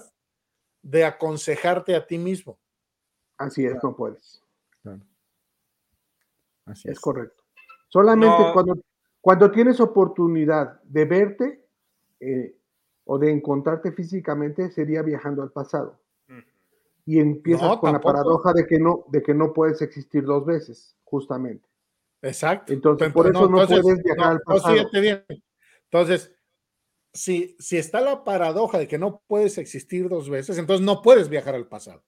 [0.82, 2.58] de aconsejarte a ti mismo.
[3.38, 4.42] Así es, no puedes.
[6.66, 7.00] Así es.
[7.00, 7.42] correcto.
[7.88, 8.78] Solamente cuando,
[9.20, 11.66] cuando tienes oportunidad de verte,
[12.20, 12.56] eh,
[13.04, 15.98] o de encontrarte físicamente sería viajando al pasado.
[17.04, 20.96] Y empiezas con la paradoja de que no de que no puedes existir dos veces,
[21.02, 21.68] justamente.
[22.22, 22.72] Exacto.
[22.72, 24.76] Entonces, por eso no, puedes viajar al pasado.
[25.90, 26.32] Entonces,
[27.12, 31.28] si, si está la paradoja de que no puedes existir dos veces, entonces no puedes
[31.28, 32.04] viajar al pasado.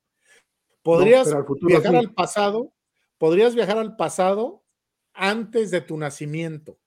[0.83, 2.73] Podrías viajar al pasado,
[3.19, 4.63] podrías viajar al pasado
[5.13, 6.79] antes de tu nacimiento,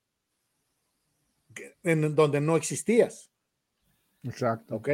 [1.84, 3.32] en donde no existías.
[4.24, 4.76] Exacto.
[4.76, 4.90] ¿Ok?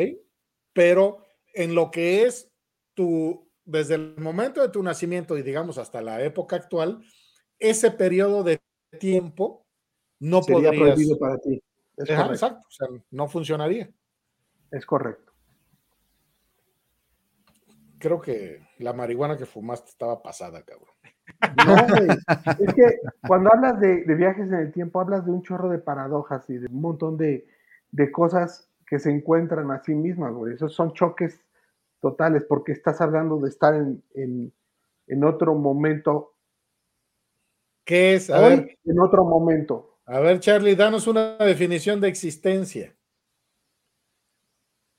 [0.74, 2.52] Pero en lo que es
[2.94, 7.04] tu, desde el momento de tu nacimiento y digamos hasta la época actual,
[7.60, 8.62] ese periodo de
[9.00, 9.66] tiempo
[10.20, 11.62] no Sería prohibido para ti.
[11.98, 13.90] exacto, o sea, no funcionaría.
[14.72, 15.34] Es correcto.
[18.00, 20.94] Creo que la marihuana que fumaste estaba pasada, cabrón.
[21.66, 21.76] No,
[22.60, 26.50] Es que cuando hablas de, viajes en el tiempo, hablas de un chorro de paradojas
[26.50, 27.48] y de un montón de,
[27.92, 30.54] de cosas que se encuentran a sí mismas, güey.
[30.54, 31.44] Esos son choques
[32.00, 34.54] totales, porque estás hablando de estar en,
[35.08, 36.36] en, otro momento.
[37.84, 38.30] ¿Qué es?
[38.30, 39.98] A ver, en otro momento.
[40.06, 42.96] A ver, Charlie, danos una definición de existencia.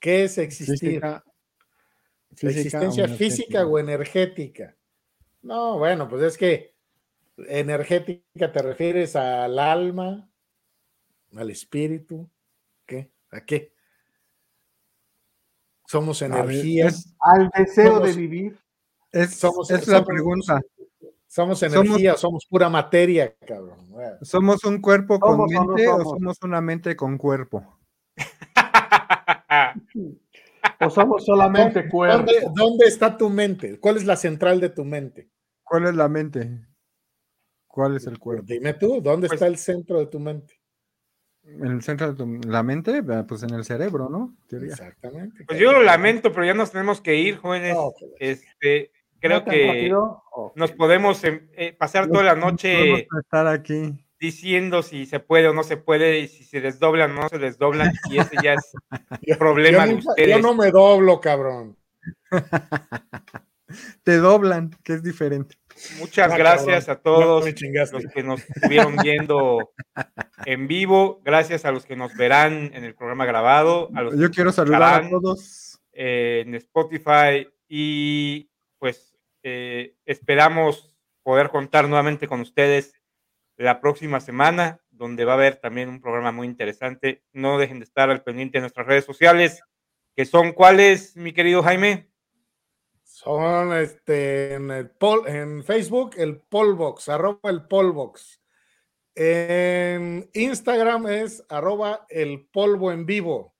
[0.01, 1.01] ¿Qué es existir?
[2.33, 4.75] ¿Existencia física o energética?
[5.41, 6.75] No, bueno, pues es que
[7.37, 10.29] energética te refieres al alma,
[11.37, 12.29] al espíritu,
[12.87, 13.13] ¿qué?
[13.31, 13.74] ¿A qué?
[15.87, 16.91] Somos energía.
[17.21, 18.59] al deseo de vivir.
[19.13, 20.61] Es, somos, es la pregunta.
[21.27, 23.79] Somos energía, somos, pura materia, cabrón.
[24.23, 27.79] ¿Somos un cuerpo con mente o somos una mente con cuerpo?
[30.81, 32.31] o somos solamente cuerpo.
[32.55, 33.81] ¿Dónde, está tu mente?
[33.81, 35.29] ¿Cuál es la central de tu mente?
[35.65, 36.69] ¿Cuál es la mente?
[37.67, 38.45] ¿Cuál es el cuerpo?
[38.47, 40.55] Dime tú, ¿dónde pues está el centro de tu mente?
[41.47, 44.35] En el centro de la mente, pues en el cerebro, ¿no?
[44.51, 45.45] Exactamente.
[45.47, 47.77] Pues yo lo lamento, pero ya nos tenemos que ir, jóvenes.
[47.77, 48.91] Pues, este,
[49.21, 49.93] creo que
[50.55, 55.53] nos podemos em, eh, pasar toda la noche estar aquí diciendo si se puede o
[55.53, 58.73] no se puede, y si se desdoblan o no se desdoblan, y ese ya es
[59.23, 60.31] el problema de ustedes.
[60.31, 61.77] Yo no me doblo, cabrón.
[64.03, 65.57] Te doblan, que es diferente.
[65.99, 67.55] Muchas ah, gracias a todos los
[68.13, 69.73] que nos estuvieron viendo
[70.47, 71.21] en vivo.
[71.25, 73.91] Gracias a los que nos verán en el programa grabado.
[73.95, 75.81] A los Yo quiero saludar a todos.
[75.93, 82.95] en Spotify y pues eh, esperamos poder contar nuevamente con ustedes
[83.57, 87.25] la próxima semana, donde va a haber también un programa muy interesante.
[87.33, 89.63] No dejen de estar al pendiente de nuestras redes sociales.
[90.17, 92.14] que son cuáles, mi querido Jaime?
[93.15, 98.43] Son este, en, el pol, en Facebook, el Polbox, arroba el Polbox.
[99.15, 103.55] En Instagram es arroba el polvo en vivo.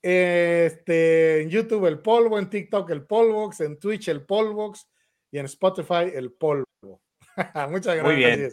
[0.00, 4.88] Este, en YouTube el polvo, en TikTok el Polbox, en Twitch el Polbox
[5.30, 6.64] y en Spotify el polvo.
[7.68, 8.02] Muchas gracias.
[8.02, 8.50] Muy bien.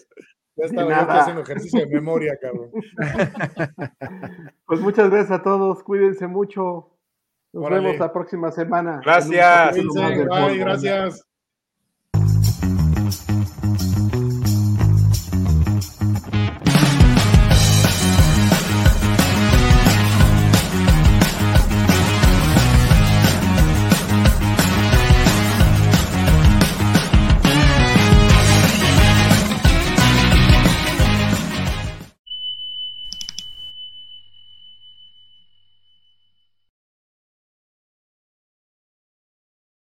[0.58, 2.70] Ya estaba haciendo ejercicio de memoria, cabrón.
[4.66, 6.98] pues muchas gracias a todos, cuídense mucho.
[7.54, 9.02] Nos vemos la próxima semana.
[9.04, 9.76] Gracias.
[9.76, 11.26] Bye, gracias.